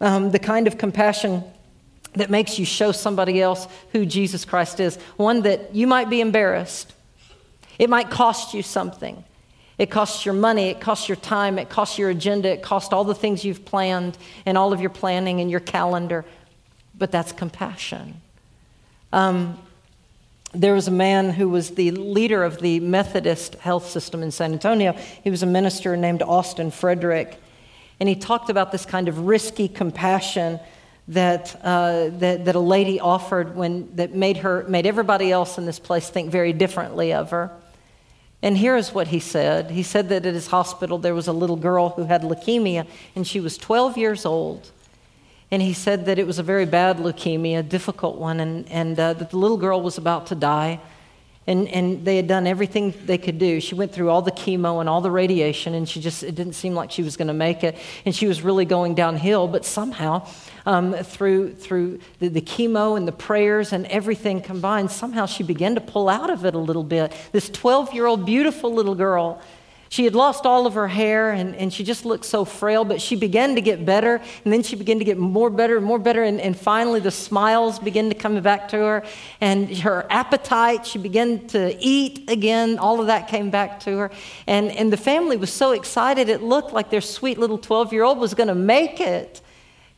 Um, 0.00 0.30
the 0.30 0.38
kind 0.38 0.66
of 0.66 0.78
compassion 0.78 1.42
that 2.14 2.30
makes 2.30 2.58
you 2.58 2.64
show 2.64 2.92
somebody 2.92 3.40
else 3.40 3.66
who 3.92 4.04
Jesus 4.04 4.44
Christ 4.44 4.80
is. 4.80 4.96
One 5.16 5.42
that 5.42 5.74
you 5.74 5.86
might 5.86 6.10
be 6.10 6.20
embarrassed. 6.20 6.92
It 7.78 7.88
might 7.88 8.10
cost 8.10 8.54
you 8.54 8.62
something. 8.62 9.24
It 9.78 9.90
costs 9.90 10.24
your 10.24 10.34
money, 10.34 10.70
it 10.70 10.80
costs 10.80 11.08
your 11.08 11.16
time, 11.16 11.56
it 11.56 11.68
costs 11.68 11.98
your 11.98 12.10
agenda, 12.10 12.48
it 12.50 12.62
costs 12.62 12.92
all 12.92 13.04
the 13.04 13.14
things 13.14 13.44
you've 13.44 13.64
planned 13.64 14.18
and 14.44 14.58
all 14.58 14.72
of 14.72 14.80
your 14.80 14.90
planning 14.90 15.40
and 15.40 15.48
your 15.48 15.60
calendar. 15.60 16.24
But 16.96 17.12
that's 17.12 17.30
compassion. 17.30 18.20
Um, 19.12 19.58
there 20.52 20.74
was 20.74 20.88
a 20.88 20.92
man 20.92 21.30
who 21.30 21.48
was 21.48 21.70
the 21.70 21.90
leader 21.90 22.42
of 22.42 22.60
the 22.60 22.80
Methodist 22.80 23.56
health 23.56 23.88
system 23.88 24.22
in 24.22 24.30
San 24.30 24.52
Antonio. 24.52 24.92
He 25.22 25.30
was 25.30 25.42
a 25.42 25.46
minister 25.46 25.96
named 25.96 26.22
Austin 26.22 26.70
Frederick. 26.70 27.38
And 28.00 28.08
he 28.08 28.14
talked 28.14 28.48
about 28.48 28.72
this 28.72 28.86
kind 28.86 29.08
of 29.08 29.20
risky 29.20 29.68
compassion 29.68 30.60
that, 31.08 31.58
uh, 31.62 32.10
that, 32.18 32.44
that 32.44 32.54
a 32.54 32.60
lady 32.60 33.00
offered 33.00 33.56
when, 33.56 33.94
that 33.96 34.14
made, 34.14 34.38
her, 34.38 34.64
made 34.68 34.86
everybody 34.86 35.32
else 35.32 35.58
in 35.58 35.66
this 35.66 35.78
place 35.78 36.08
think 36.08 36.30
very 36.30 36.52
differently 36.52 37.12
of 37.12 37.30
her. 37.30 37.50
And 38.42 38.56
here 38.56 38.76
is 38.76 38.94
what 38.94 39.08
he 39.08 39.18
said. 39.18 39.70
He 39.70 39.82
said 39.82 40.10
that 40.10 40.24
at 40.24 40.34
his 40.34 40.46
hospital 40.46 40.98
there 40.98 41.14
was 41.14 41.26
a 41.26 41.32
little 41.32 41.56
girl 41.56 41.90
who 41.90 42.04
had 42.04 42.22
leukemia, 42.22 42.86
and 43.16 43.26
she 43.26 43.40
was 43.40 43.58
12 43.58 43.98
years 43.98 44.24
old. 44.24 44.70
And 45.50 45.62
he 45.62 45.72
said 45.72 46.06
that 46.06 46.18
it 46.18 46.26
was 46.26 46.38
a 46.38 46.42
very 46.42 46.66
bad 46.66 46.98
leukemia, 46.98 47.60
a 47.60 47.62
difficult 47.62 48.18
one, 48.18 48.40
and, 48.40 48.68
and 48.68 48.98
uh, 48.98 49.14
that 49.14 49.30
the 49.30 49.38
little 49.38 49.56
girl 49.56 49.80
was 49.80 49.96
about 49.96 50.26
to 50.26 50.34
die. 50.34 50.80
And, 51.46 51.66
and 51.68 52.04
they 52.04 52.16
had 52.16 52.26
done 52.26 52.46
everything 52.46 52.92
they 53.06 53.16
could 53.16 53.38
do. 53.38 53.58
She 53.58 53.74
went 53.74 53.90
through 53.90 54.10
all 54.10 54.20
the 54.20 54.30
chemo 54.30 54.80
and 54.80 54.88
all 54.88 55.00
the 55.00 55.10
radiation, 55.10 55.72
and 55.72 55.88
she 55.88 55.98
just, 55.98 56.22
it 56.22 56.34
didn't 56.34 56.52
seem 56.52 56.74
like 56.74 56.90
she 56.90 57.02
was 57.02 57.16
going 57.16 57.28
to 57.28 57.34
make 57.34 57.64
it. 57.64 57.78
And 58.04 58.14
she 58.14 58.26
was 58.26 58.42
really 58.42 58.66
going 58.66 58.94
downhill, 58.94 59.48
but 59.48 59.64
somehow 59.64 60.28
um, 60.66 60.92
through, 60.92 61.54
through 61.54 62.00
the, 62.18 62.28
the 62.28 62.42
chemo 62.42 62.98
and 62.98 63.08
the 63.08 63.12
prayers 63.12 63.72
and 63.72 63.86
everything 63.86 64.42
combined, 64.42 64.90
somehow 64.90 65.24
she 65.24 65.42
began 65.42 65.76
to 65.76 65.80
pull 65.80 66.10
out 66.10 66.28
of 66.28 66.44
it 66.44 66.54
a 66.54 66.58
little 66.58 66.84
bit. 66.84 67.14
This 67.32 67.48
12 67.48 67.94
year 67.94 68.04
old, 68.04 68.26
beautiful 68.26 68.74
little 68.74 68.94
girl. 68.94 69.40
She 69.90 70.04
had 70.04 70.14
lost 70.14 70.44
all 70.44 70.66
of 70.66 70.74
her 70.74 70.88
hair 70.88 71.30
and, 71.30 71.54
and 71.56 71.72
she 71.72 71.82
just 71.82 72.04
looked 72.04 72.24
so 72.24 72.44
frail, 72.44 72.84
but 72.84 73.00
she 73.00 73.16
began 73.16 73.54
to 73.54 73.60
get 73.60 73.86
better. 73.86 74.20
And 74.44 74.52
then 74.52 74.62
she 74.62 74.76
began 74.76 74.98
to 74.98 75.04
get 75.04 75.16
more 75.16 75.48
better 75.48 75.78
and 75.78 75.86
more 75.86 75.98
better. 75.98 76.22
And, 76.22 76.40
and 76.40 76.56
finally, 76.56 77.00
the 77.00 77.10
smiles 77.10 77.78
began 77.78 78.08
to 78.10 78.14
come 78.14 78.38
back 78.42 78.68
to 78.68 78.76
her. 78.76 79.04
And 79.40 79.74
her 79.78 80.06
appetite, 80.10 80.86
she 80.86 80.98
began 80.98 81.46
to 81.48 81.76
eat 81.80 82.28
again. 82.30 82.78
All 82.78 83.00
of 83.00 83.06
that 83.06 83.28
came 83.28 83.50
back 83.50 83.80
to 83.80 83.96
her. 83.96 84.10
And, 84.46 84.70
and 84.72 84.92
the 84.92 84.98
family 84.98 85.36
was 85.36 85.52
so 85.52 85.72
excited, 85.72 86.28
it 86.28 86.42
looked 86.42 86.72
like 86.72 86.90
their 86.90 87.00
sweet 87.00 87.38
little 87.38 87.58
12 87.58 87.92
year 87.92 88.04
old 88.04 88.18
was 88.18 88.34
going 88.34 88.48
to 88.48 88.54
make 88.54 89.00
it. 89.00 89.40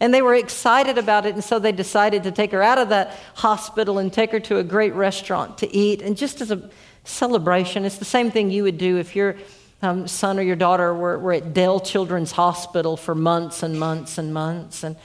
And 0.02 0.14
they 0.14 0.22
were 0.22 0.34
excited 0.34 0.96
about 0.96 1.26
it, 1.26 1.34
and 1.34 1.44
so 1.44 1.58
they 1.58 1.72
decided 1.72 2.22
to 2.22 2.30
take 2.30 2.52
her 2.52 2.62
out 2.62 2.78
of 2.78 2.88
that 2.88 3.18
hospital 3.34 3.98
and 3.98 4.10
take 4.10 4.32
her 4.32 4.40
to 4.40 4.56
a 4.56 4.64
great 4.64 4.94
restaurant 4.94 5.58
to 5.58 5.76
eat. 5.76 6.00
And 6.00 6.16
just 6.16 6.40
as 6.40 6.50
a 6.50 6.70
celebration, 7.04 7.84
it's 7.84 7.98
the 7.98 8.06
same 8.06 8.30
thing 8.30 8.50
you 8.50 8.62
would 8.62 8.78
do 8.78 8.96
if 8.96 9.14
your 9.14 9.36
um, 9.82 10.06
son 10.06 10.38
or 10.38 10.42
your 10.42 10.56
daughter 10.56 10.94
were, 10.94 11.18
were 11.18 11.32
at 11.32 11.54
Dell 11.54 11.80
Children's 11.80 12.32
Hospital 12.32 12.96
for 12.96 13.14
months 13.14 13.62
and 13.62 13.78
months 13.78 14.18
and 14.18 14.34
months. 14.34 14.84
And 14.84 14.96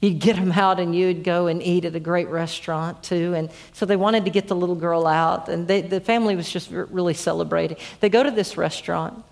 you'd 0.00 0.18
get 0.20 0.36
them 0.36 0.52
out 0.52 0.78
and 0.78 0.94
you'd 0.94 1.24
go 1.24 1.46
and 1.46 1.62
eat 1.62 1.84
at 1.84 1.94
a 1.94 2.00
great 2.00 2.28
restaurant 2.28 3.02
too. 3.02 3.34
And 3.34 3.50
so 3.72 3.86
they 3.86 3.96
wanted 3.96 4.24
to 4.26 4.30
get 4.30 4.48
the 4.48 4.56
little 4.56 4.76
girl 4.76 5.06
out, 5.06 5.48
and 5.48 5.66
they, 5.66 5.80
the 5.80 6.00
family 6.00 6.36
was 6.36 6.50
just 6.50 6.70
really 6.70 7.14
celebrating. 7.14 7.76
They 8.00 8.08
go 8.08 8.22
to 8.22 8.30
this 8.30 8.56
restaurant. 8.56 9.24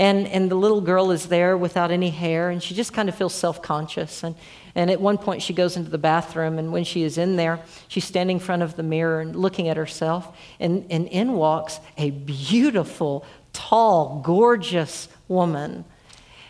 And, 0.00 0.28
and 0.28 0.48
the 0.48 0.54
little 0.54 0.80
girl 0.80 1.10
is 1.10 1.26
there 1.26 1.56
without 1.56 1.90
any 1.90 2.10
hair, 2.10 2.50
and 2.50 2.62
she 2.62 2.72
just 2.72 2.92
kind 2.92 3.08
of 3.08 3.16
feels 3.16 3.34
self 3.34 3.60
conscious. 3.62 4.22
And, 4.22 4.36
and 4.76 4.92
at 4.92 5.00
one 5.00 5.18
point, 5.18 5.42
she 5.42 5.52
goes 5.52 5.76
into 5.76 5.90
the 5.90 5.98
bathroom, 5.98 6.56
and 6.56 6.72
when 6.72 6.84
she 6.84 7.02
is 7.02 7.18
in 7.18 7.34
there, 7.34 7.58
she's 7.88 8.04
standing 8.04 8.36
in 8.36 8.40
front 8.40 8.62
of 8.62 8.76
the 8.76 8.84
mirror 8.84 9.20
and 9.20 9.34
looking 9.34 9.68
at 9.68 9.76
herself. 9.76 10.36
And, 10.60 10.86
and 10.88 11.08
in 11.08 11.32
walks 11.32 11.80
a 11.96 12.10
beautiful, 12.10 13.26
tall, 13.58 14.20
gorgeous 14.24 15.08
woman. 15.26 15.84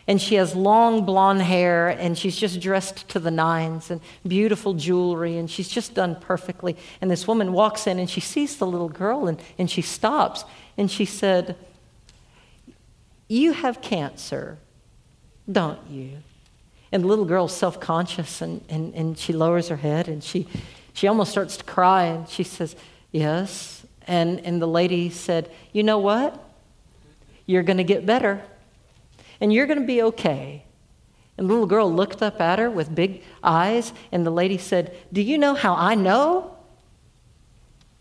And 0.07 0.21
she 0.21 0.37
has 0.37 0.55
long 0.55 1.05
blonde 1.05 1.43
hair, 1.43 1.89
and 1.89 2.17
she's 2.17 2.37
just 2.37 2.61
dressed 2.61 3.09
to 3.11 3.19
the 3.19 3.31
nines, 3.31 3.91
and 3.91 4.01
beautiful 4.27 4.75
jewelry, 4.75 5.37
and 5.37 5.51
she's 5.51 5.69
just 5.69 5.95
done 5.95 6.17
perfectly. 6.17 6.77
And 7.01 7.11
this 7.11 7.27
woman 7.27 7.53
walks 7.53 7.87
in, 7.87 7.99
and 7.99 8.09
she 8.09 8.21
sees 8.21 8.57
the 8.57 8.67
little 8.67 8.89
girl, 8.89 9.27
and, 9.27 9.41
and 9.59 9.71
she 9.71 9.83
stops, 9.83 10.45
and 10.77 10.91
she 10.91 11.05
said, 11.05 11.57
you 13.29 13.53
have 13.53 13.83
cancer, 13.83 14.59
don't 15.51 15.79
you? 15.91 16.19
And 16.91 17.05
the 17.05 17.07
little 17.07 17.27
girl's 17.27 17.55
self 17.55 17.79
conscious 17.79 18.41
and, 18.41 18.65
and, 18.71 18.95
and 18.95 19.19
she 19.19 19.35
lowers 19.35 19.69
her 19.69 19.77
head 19.77 20.09
and 20.09 20.25
she, 20.25 20.49
she 20.95 21.07
almost 21.07 21.31
starts 21.31 21.59
to 21.59 21.65
cry 21.65 22.05
and 22.05 22.29
she 22.29 22.43
says, 22.43 22.75
Yes. 23.13 23.85
And, 24.07 24.41
and 24.41 24.61
the 24.61 24.67
lady 24.67 25.11
said, 25.11 25.51
You 25.73 25.83
know 25.83 25.99
what? 25.99 26.43
You're 27.49 27.63
going 27.63 27.79
to 27.79 27.85
get 27.85 28.05
better 28.05 28.43
and 29.41 29.51
you're 29.51 29.67
going 29.67 29.81
to 29.81 29.87
be 29.87 30.03
okay. 30.03 30.65
And 31.39 31.49
the 31.49 31.53
little 31.53 31.67
girl 31.67 31.91
looked 31.91 32.23
up 32.23 32.43
at 32.43 32.59
her 32.59 32.71
with 32.71 32.95
big 32.95 33.23
eyes 33.43 33.95
and 34.13 34.27
the 34.27 34.31
lady 34.31 34.59
said, 34.59 34.95
Do 35.15 35.23
you 35.23 35.39
know 35.39 35.55
how 35.55 35.75
I 35.75 35.95
know? 35.95 36.55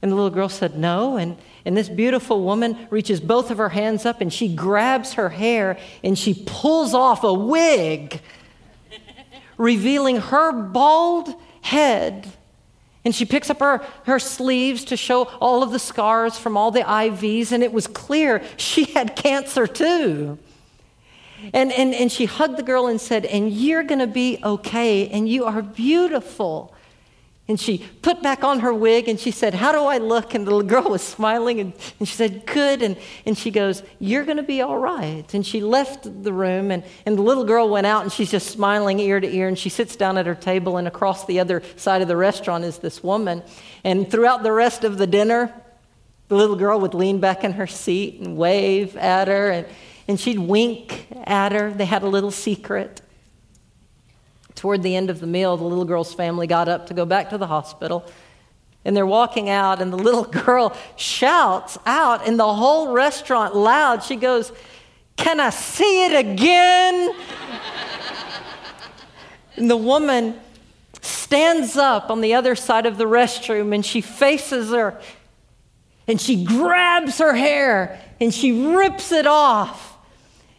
And 0.01 0.12
the 0.12 0.15
little 0.17 0.31
girl 0.31 0.49
said, 0.49 0.77
No. 0.77 1.15
And, 1.15 1.38
and 1.63 1.77
this 1.77 1.88
beautiful 1.88 2.43
woman 2.43 2.89
reaches 2.89 3.21
both 3.21 3.49
of 3.49 3.57
her 3.57 3.69
hands 3.69 4.05
up 4.05 4.19
and 4.19 4.33
she 4.33 4.53
grabs 4.53 5.13
her 5.13 5.29
hair 5.29 5.79
and 6.03 6.19
she 6.19 6.33
pulls 6.45 6.93
off 6.93 7.23
a 7.23 7.33
wig, 7.33 8.19
revealing 9.57 10.17
her 10.17 10.51
bald 10.51 11.33
head. 11.62 12.33
And 13.08 13.15
she 13.15 13.24
picks 13.24 13.50
up 13.50 13.62
her, 13.62 13.82
her 14.04 14.20
sleeves 14.20 14.84
to 14.84 14.98
show 14.98 15.30
all 15.39 15.63
of 15.63 15.72
the 15.72 15.80
scars 15.80 16.38
from 16.38 16.58
all 16.58 16.72
the 16.72 16.82
IVs, 16.82 17.54
and 17.54 17.63
it 17.63 17.72
was 17.72 17.88
clear 17.88 18.43
she 18.58 18.84
had 18.84 19.15
cancer 19.15 19.65
too. 19.65 20.38
And, 21.54 21.72
and, 21.72 21.96
and 21.96 22.12
she 22.12 22.26
hugged 22.26 22.58
the 22.58 22.63
girl 22.63 22.88
and 22.88 23.00
said, 23.00 23.24
And 23.24 23.50
you're 23.50 23.84
going 23.84 24.02
to 24.02 24.08
be 24.08 24.41
okay, 24.43 25.08
and 25.08 25.30
you 25.30 25.46
are 25.46 25.62
beautiful. 25.62 26.76
And 27.49 27.57
she 27.57 27.77
put 28.01 28.21
back 28.21 28.43
on 28.43 28.60
her 28.60 28.73
wig 28.73 29.07
and 29.07 29.17
she 29.17 29.31
said, 29.31 29.53
How 29.53 29.71
do 29.71 29.79
I 29.79 29.99
look? 29.99 30.33
And 30.33 30.45
the 30.45 30.51
little 30.53 30.67
girl 30.67 30.91
was 30.91 31.01
smiling 31.01 31.62
and, 31.62 31.73
and 31.97 32.07
she 32.07 32.13
said, 32.13 32.45
Good. 32.45 32.81
And, 32.81 32.97
and 33.25 33.38
she 33.38 33.51
goes, 33.51 33.83
You're 33.99 34.25
going 34.25 34.38
to 34.38 34.43
be 34.43 34.62
all 34.62 34.77
right. 34.77 35.23
And 35.33 35.45
she 35.45 35.62
left 35.62 36.23
the 36.23 36.33
room 36.33 36.71
and, 36.71 36.83
and 37.05 37.17
the 37.17 37.21
little 37.21 37.45
girl 37.45 37.69
went 37.69 37.88
out 37.88 38.03
and 38.03 38.12
she's 38.12 38.31
just 38.31 38.49
smiling 38.49 38.99
ear 38.99 39.21
to 39.21 39.27
ear. 39.27 39.47
And 39.47 39.57
she 39.57 39.69
sits 39.69 39.95
down 39.95 40.17
at 40.17 40.25
her 40.25 40.36
table 40.36 40.75
and 40.75 40.89
across 40.89 41.25
the 41.25 41.39
other 41.39 41.63
side 41.77 42.01
of 42.01 42.10
the 42.10 42.17
restaurant 42.17 42.65
is 42.65 42.79
this 42.79 43.01
woman. 43.01 43.41
And 43.86 44.12
throughout 44.12 44.43
the 44.43 44.51
rest 44.51 44.83
of 44.83 44.97
the 44.97 45.07
dinner, 45.07 45.53
the 46.27 46.36
little 46.36 46.57
girl 46.57 46.81
would 46.81 46.93
lean 46.93 47.21
back 47.21 47.45
in 47.45 47.53
her 47.53 47.67
seat 47.67 48.19
and 48.19 48.36
wave 48.36 48.97
at 48.97 49.29
her 49.29 49.51
and, 49.51 49.67
and 50.10 50.19
she'd 50.19 50.39
wink 50.39 51.07
at 51.23 51.53
her. 51.53 51.71
They 51.71 51.86
had 51.86 52.03
a 52.03 52.10
little 52.10 52.31
secret. 52.31 53.01
Toward 54.58 54.82
the 54.82 54.96
end 54.96 55.12
of 55.12 55.20
the 55.20 55.28
meal, 55.28 55.56
the 55.56 55.63
little 55.63 55.86
girl's 55.86 56.15
family 56.15 56.48
got 56.48 56.67
up 56.67 56.88
to 56.88 56.96
go 56.96 57.06
back 57.06 57.30
to 57.30 57.38
the 57.38 57.46
hospital. 57.46 58.04
And 58.84 58.98
they're 58.98 59.06
walking 59.06 59.50
out, 59.50 59.84
and 59.84 59.93
the 59.93 59.98
little 60.08 60.24
girl 60.24 60.76
shouts 60.96 61.78
out 61.86 62.28
in 62.28 62.38
the 62.38 62.54
whole 62.54 62.91
restaurant 62.91 63.56
loud. 63.56 64.04
She 64.04 64.15
goes, 64.15 64.52
Can 65.15 65.39
I 65.39 65.52
see 65.52 66.08
it 66.08 66.26
again? 66.26 67.15
and 69.56 69.70
the 69.70 69.78
woman 69.78 70.39
stands 71.02 71.78
up 71.78 72.10
on 72.10 72.22
the 72.22 72.34
other 72.34 72.56
side 72.56 72.88
of 72.88 72.98
the 72.98 73.06
restroom 73.06 73.76
and 73.76 73.86
she 73.86 74.02
faces 74.02 74.72
her 74.72 75.00
and 76.08 76.20
she 76.20 76.43
grabs 76.43 77.20
her 77.20 77.36
hair 77.36 78.02
and 78.20 78.34
she 78.34 78.74
rips 78.74 79.12
it 79.12 79.28
off 79.28 79.98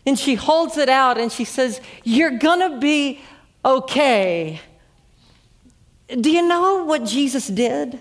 and 0.07 0.17
she 0.17 0.37
holds 0.37 0.77
it 0.77 0.89
out 0.89 1.19
and 1.19 1.33
she 1.33 1.45
says, 1.45 1.81
You're 2.05 2.39
gonna 2.39 2.79
be 2.79 3.21
okay. 3.69 4.61
Do 6.09 6.31
you 6.31 6.47
know 6.47 6.85
what 6.85 7.05
Jesus 7.05 7.47
did? 7.49 8.01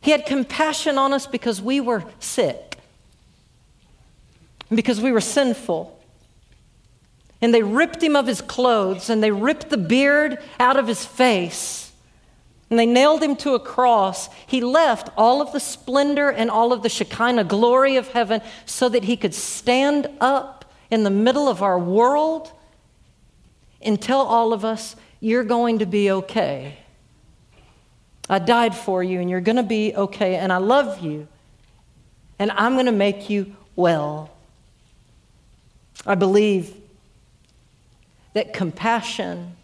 He 0.00 0.10
had 0.10 0.26
compassion 0.26 0.98
on 0.98 1.12
us 1.12 1.26
because 1.26 1.60
we 1.60 1.80
were 1.80 2.04
sick, 2.20 2.78
because 4.72 5.00
we 5.00 5.12
were 5.12 5.20
sinful. 5.20 5.92
And 7.40 7.52
they 7.52 7.62
ripped 7.62 8.02
him 8.02 8.16
of 8.16 8.26
his 8.26 8.40
clothes 8.40 9.10
and 9.10 9.22
they 9.22 9.30
ripped 9.30 9.68
the 9.68 9.76
beard 9.76 10.38
out 10.58 10.76
of 10.76 10.86
his 10.86 11.04
face. 11.04 11.92
and 12.68 12.78
they 12.78 12.86
nailed 12.86 13.22
him 13.22 13.36
to 13.36 13.54
a 13.54 13.60
cross, 13.60 14.28
he 14.46 14.60
left 14.60 15.08
all 15.16 15.40
of 15.40 15.52
the 15.52 15.60
splendor 15.60 16.30
and 16.30 16.50
all 16.50 16.72
of 16.72 16.82
the 16.82 16.88
Shekinah 16.88 17.44
glory 17.44 17.94
of 17.94 18.08
heaven 18.08 18.40
so 18.64 18.88
that 18.88 19.04
he 19.04 19.16
could 19.16 19.34
stand 19.34 20.08
up 20.20 20.64
in 20.90 21.04
the 21.04 21.10
middle 21.10 21.48
of 21.48 21.62
our 21.62 21.78
world 21.78 22.50
and 23.86 24.00
tell 24.00 24.20
all 24.20 24.52
of 24.52 24.64
us, 24.64 24.96
You're 25.20 25.44
going 25.44 25.78
to 25.78 25.86
be 25.86 26.10
okay. 26.10 26.78
I 28.28 28.38
died 28.38 28.74
for 28.74 29.02
you, 29.02 29.20
and 29.20 29.30
you're 29.30 29.40
going 29.40 29.56
to 29.56 29.62
be 29.62 29.94
okay, 29.94 30.34
and 30.36 30.52
I 30.52 30.56
love 30.56 31.00
you, 31.00 31.28
and 32.38 32.50
I'm 32.50 32.74
going 32.74 32.86
to 32.86 32.92
make 32.92 33.30
you 33.30 33.54
well. 33.76 34.30
I 36.04 36.16
believe 36.16 36.74
that 38.34 38.52
compassion 38.52 39.56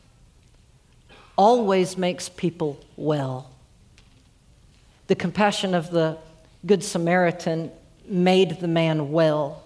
always 1.36 1.96
makes 1.96 2.28
people 2.28 2.78
well. 2.96 3.50
The 5.08 5.14
compassion 5.16 5.74
of 5.74 5.90
the 5.90 6.18
Good 6.64 6.84
Samaritan 6.84 7.72
made 8.06 8.60
the 8.60 8.68
man 8.68 9.10
well. 9.10 9.64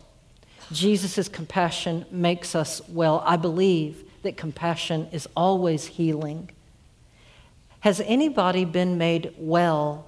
Jesus' 0.73 1.29
compassion 1.29 2.07
makes 2.11 2.55
us 2.55 2.81
well. 2.89 3.23
I 3.25 3.37
believe 3.37 4.03
that 4.27 4.37
compassion 4.37 5.09
is 5.13 5.29
always 5.37 5.87
healing. 5.87 6.51
Has 7.81 8.01
anybody 8.01 8.65
been 8.65 8.99
made 8.99 9.33
well 9.39 10.05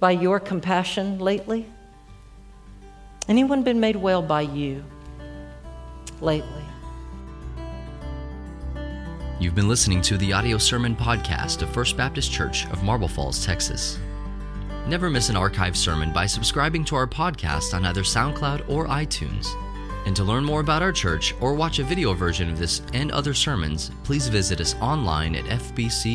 by 0.00 0.10
your 0.10 0.38
compassion 0.38 1.18
lately? 1.18 1.66
Anyone 3.28 3.62
been 3.62 3.80
made 3.80 3.96
well 3.96 4.20
by 4.20 4.42
you 4.42 4.84
lately? 6.20 6.62
You've 9.40 9.54
been 9.54 9.68
listening 9.68 10.02
to 10.02 10.18
the 10.18 10.34
audio 10.34 10.58
sermon 10.58 10.94
podcast 10.94 11.62
of 11.62 11.70
First 11.70 11.96
Baptist 11.96 12.30
Church 12.30 12.66
of 12.66 12.84
Marble 12.84 13.08
Falls, 13.08 13.46
Texas. 13.46 13.98
Never 14.86 15.08
miss 15.08 15.30
an 15.30 15.36
archived 15.36 15.76
sermon 15.76 16.12
by 16.12 16.26
subscribing 16.26 16.84
to 16.84 16.96
our 16.96 17.06
podcast 17.06 17.72
on 17.72 17.86
either 17.86 18.02
SoundCloud 18.02 18.68
or 18.68 18.88
iTunes. 18.88 19.48
And 20.06 20.16
to 20.16 20.24
learn 20.24 20.44
more 20.44 20.60
about 20.60 20.82
our 20.82 20.92
church 20.92 21.34
or 21.40 21.54
watch 21.54 21.78
a 21.78 21.84
video 21.84 22.12
version 22.12 22.50
of 22.50 22.58
this 22.58 22.82
and 22.92 23.12
other 23.12 23.34
sermons, 23.34 23.90
please 24.04 24.28
visit 24.28 24.60
us 24.60 24.74
online 24.80 25.34
at 25.36 25.44
fbcmf.org. 25.44 26.12